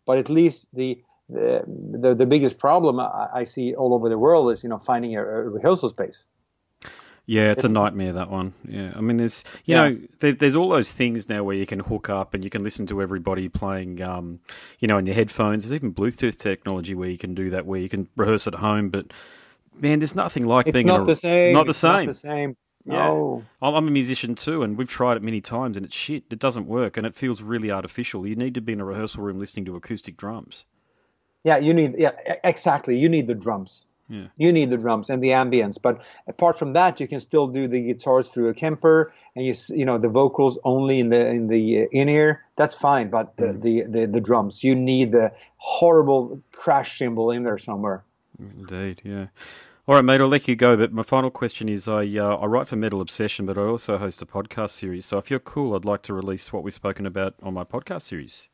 but 0.06 0.18
at 0.18 0.28
least 0.28 0.66
the 0.74 1.00
the 1.30 1.62
the, 2.02 2.14
the 2.14 2.26
biggest 2.26 2.58
problem 2.58 3.00
I, 3.00 3.28
I 3.40 3.44
see 3.44 3.74
all 3.74 3.94
over 3.94 4.08
the 4.10 4.18
world 4.18 4.52
is 4.52 4.62
you 4.64 4.68
know 4.68 4.78
finding 4.78 5.16
a, 5.16 5.22
a 5.22 5.48
rehearsal 5.56 5.88
space. 5.88 6.24
Yeah, 7.26 7.50
it's 7.50 7.64
a 7.64 7.68
nightmare 7.68 8.12
that 8.12 8.30
one. 8.30 8.54
Yeah, 8.68 8.92
I 8.94 9.00
mean, 9.00 9.16
there's 9.16 9.42
you 9.64 9.74
Yeah. 9.74 9.88
know 9.88 9.98
there, 10.20 10.32
there's 10.32 10.54
all 10.54 10.68
those 10.68 10.92
things 10.92 11.28
now 11.28 11.42
where 11.42 11.56
you 11.56 11.66
can 11.66 11.80
hook 11.80 12.08
up 12.08 12.34
and 12.34 12.44
you 12.44 12.50
can 12.50 12.62
listen 12.62 12.86
to 12.86 13.02
everybody 13.02 13.48
playing, 13.48 14.00
um, 14.00 14.38
you 14.78 14.86
know, 14.86 14.98
in 14.98 15.06
your 15.06 15.16
headphones. 15.16 15.64
There's 15.64 15.74
even 15.74 15.92
Bluetooth 15.92 16.38
technology 16.38 16.94
where 16.94 17.08
you 17.10 17.18
can 17.18 17.34
do 17.34 17.50
that, 17.50 17.66
where 17.66 17.80
you 17.80 17.88
can 17.88 18.08
rehearse 18.16 18.46
at 18.46 18.54
home. 18.56 18.90
But 18.90 19.12
man, 19.74 19.98
there's 19.98 20.14
nothing 20.14 20.44
like 20.46 20.68
It's 20.68 20.74
being 20.74 20.86
not 20.86 20.98
in 20.98 21.02
a, 21.02 21.06
the 21.06 21.16
same. 21.16 21.52
Not 21.52 21.66
the 21.66 21.70
It's 21.70 21.78
same. 21.78 21.92
Not 21.92 22.06
the 22.06 22.14
same. 22.14 22.56
Yeah. 22.84 23.08
No. 23.08 23.42
I'm 23.60 23.74
I'm 23.74 23.88
a 23.88 23.90
musician 23.90 24.36
too, 24.36 24.62
and 24.62 24.78
we've 24.78 24.88
tried 24.88 25.16
it 25.16 25.22
many 25.24 25.40
times, 25.40 25.76
and 25.76 25.84
it's 25.84 25.96
shit. 25.96 26.24
It 26.30 26.38
doesn't 26.38 26.68
work, 26.68 26.96
and 26.96 27.04
it 27.04 27.16
feels 27.16 27.42
really 27.42 27.72
artificial. 27.72 28.24
You 28.24 28.36
need 28.36 28.54
to 28.54 28.60
be 28.60 28.72
in 28.74 28.80
a 28.80 28.84
rehearsal 28.84 29.24
room 29.24 29.40
listening 29.40 29.64
to 29.64 29.74
acoustic 29.74 30.16
drums. 30.16 30.64
Yeah, 31.42 31.58
you 31.58 31.74
need 31.74 31.96
yeah 31.98 32.12
exactly. 32.44 32.96
You 32.98 33.08
need 33.08 33.26
the 33.26 33.34
drums. 33.34 33.86
Yeah. 34.08 34.26
You 34.36 34.52
need 34.52 34.70
the 34.70 34.76
drums 34.76 35.10
and 35.10 35.22
the 35.22 35.30
ambience, 35.30 35.80
but 35.82 36.02
apart 36.28 36.58
from 36.58 36.74
that, 36.74 37.00
you 37.00 37.08
can 37.08 37.18
still 37.18 37.48
do 37.48 37.66
the 37.66 37.80
guitars 37.80 38.28
through 38.28 38.48
a 38.48 38.54
Kemper, 38.54 39.12
and 39.34 39.44
you 39.44 39.54
you 39.70 39.84
know 39.84 39.98
the 39.98 40.08
vocals 40.08 40.58
only 40.62 41.00
in 41.00 41.08
the 41.08 41.26
in 41.28 41.48
the 41.48 41.82
uh, 41.82 41.86
in 41.90 42.08
ear. 42.08 42.44
That's 42.56 42.74
fine, 42.74 43.10
but 43.10 43.36
the, 43.36 43.52
the, 43.52 43.82
the 43.82 44.06
the 44.06 44.20
drums, 44.20 44.62
you 44.62 44.74
need 44.74 45.12
the 45.12 45.32
horrible 45.56 46.40
crash 46.52 46.98
cymbal 46.98 47.32
in 47.32 47.42
there 47.42 47.58
somewhere. 47.58 48.04
Indeed, 48.38 49.02
yeah. 49.04 49.26
All 49.88 49.94
right, 49.94 50.04
mate. 50.04 50.20
I'll 50.20 50.28
let 50.28 50.48
you 50.48 50.56
go. 50.56 50.76
But 50.76 50.92
my 50.92 51.02
final 51.02 51.30
question 51.30 51.68
is: 51.68 51.88
I 51.88 52.04
uh, 52.04 52.36
I 52.36 52.46
write 52.46 52.68
for 52.68 52.76
Metal 52.76 53.00
Obsession, 53.00 53.44
but 53.44 53.58
I 53.58 53.62
also 53.62 53.98
host 53.98 54.22
a 54.22 54.26
podcast 54.26 54.70
series. 54.70 55.06
So 55.06 55.18
if 55.18 55.30
you're 55.30 55.40
cool, 55.40 55.74
I'd 55.74 55.84
like 55.84 56.02
to 56.02 56.14
release 56.14 56.52
what 56.52 56.62
we've 56.62 56.74
spoken 56.74 57.06
about 57.06 57.34
on 57.42 57.54
my 57.54 57.64
podcast 57.64 58.02
series. 58.02 58.48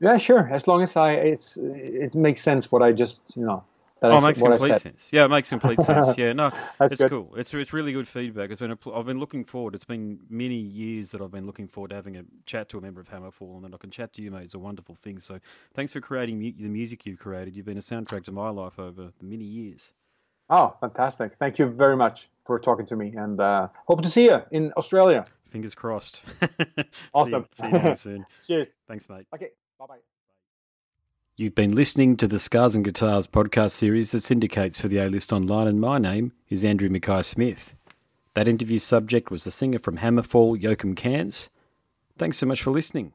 Yeah, 0.00 0.16
sure. 0.16 0.48
As 0.52 0.66
long 0.66 0.82
as 0.82 0.96
I 0.96 1.12
it's 1.12 1.56
it 1.56 2.14
makes 2.14 2.42
sense 2.42 2.72
what 2.72 2.82
I 2.82 2.92
just 2.92 3.36
you 3.36 3.44
know 3.44 3.64
that 4.08 4.12
Oh, 4.12 4.18
it 4.18 4.22
makes 4.22 4.38
complete 4.40 4.80
sense. 4.82 5.08
Yeah, 5.12 5.24
it 5.24 5.28
makes 5.30 5.48
complete 5.48 5.80
sense. 5.82 6.18
Yeah, 6.18 6.32
no, 6.32 6.50
That's 6.78 6.92
it's 6.92 7.02
good. 7.02 7.10
cool. 7.10 7.34
It's 7.36 7.52
it's 7.54 7.72
really 7.72 7.92
good 7.92 8.08
feedback. 8.08 8.50
It's 8.50 8.60
been 8.60 8.72
a, 8.72 8.78
I've 8.94 9.06
been 9.06 9.18
looking 9.18 9.44
forward. 9.44 9.74
It's 9.74 9.84
been 9.84 10.20
many 10.28 10.56
years 10.56 11.10
that 11.12 11.20
I've 11.20 11.30
been 11.30 11.46
looking 11.46 11.68
forward 11.68 11.90
to 11.90 11.96
having 11.96 12.16
a 12.16 12.24
chat 12.46 12.68
to 12.70 12.78
a 12.78 12.80
member 12.80 13.00
of 13.00 13.08
Hammerfall, 13.08 13.56
and 13.56 13.64
then 13.64 13.74
I 13.74 13.78
can 13.78 13.90
chat 13.90 14.12
to 14.14 14.22
you, 14.22 14.30
mate. 14.30 14.44
It's 14.44 14.54
a 14.54 14.58
wonderful 14.58 14.94
thing. 14.94 15.18
So 15.18 15.40
thanks 15.74 15.92
for 15.92 16.00
creating 16.00 16.38
mu- 16.38 16.52
the 16.56 16.68
music 16.68 17.06
you've 17.06 17.18
created. 17.18 17.56
You've 17.56 17.66
been 17.66 17.78
a 17.78 17.82
soundtrack 17.82 18.24
to 18.24 18.32
my 18.32 18.50
life 18.50 18.78
over 18.78 19.10
the 19.18 19.24
many 19.24 19.44
years. 19.44 19.92
Oh, 20.50 20.76
fantastic! 20.80 21.36
Thank 21.38 21.58
you 21.58 21.66
very 21.66 21.96
much 21.96 22.28
for 22.46 22.60
talking 22.60 22.86
to 22.86 22.96
me, 22.96 23.14
and 23.16 23.40
uh, 23.40 23.68
hope 23.86 24.02
to 24.02 24.10
see 24.10 24.26
you 24.26 24.42
in 24.50 24.72
Australia. 24.76 25.24
Fingers 25.48 25.74
crossed. 25.74 26.22
Awesome. 27.14 27.46
see 27.56 27.66
you, 27.68 27.78
see 27.78 27.88
you 27.88 27.96
soon. 27.96 28.26
Cheers. 28.46 28.76
Thanks, 28.86 29.08
mate. 29.08 29.26
Okay. 29.34 29.50
Bye 29.78 29.86
bye. 29.86 29.98
You've 31.36 31.56
been 31.56 31.74
listening 31.74 32.16
to 32.18 32.28
the 32.28 32.38
Scars 32.38 32.76
and 32.76 32.84
Guitars 32.84 33.26
podcast 33.26 33.72
series 33.72 34.12
that 34.12 34.22
syndicates 34.22 34.80
for 34.80 34.86
the 34.86 34.98
A 34.98 35.08
List 35.08 35.32
Online, 35.32 35.66
and 35.66 35.80
my 35.80 35.98
name 35.98 36.30
is 36.48 36.64
Andrew 36.64 36.88
Mackay 36.88 37.22
Smith. 37.22 37.74
That 38.34 38.46
interview 38.46 38.78
subject 38.78 39.32
was 39.32 39.42
the 39.42 39.50
singer 39.50 39.80
from 39.80 39.96
Hammerfall, 39.96 40.62
Joacim 40.62 40.94
Cans. 40.96 41.50
Thanks 42.16 42.38
so 42.38 42.46
much 42.46 42.62
for 42.62 42.70
listening. 42.70 43.14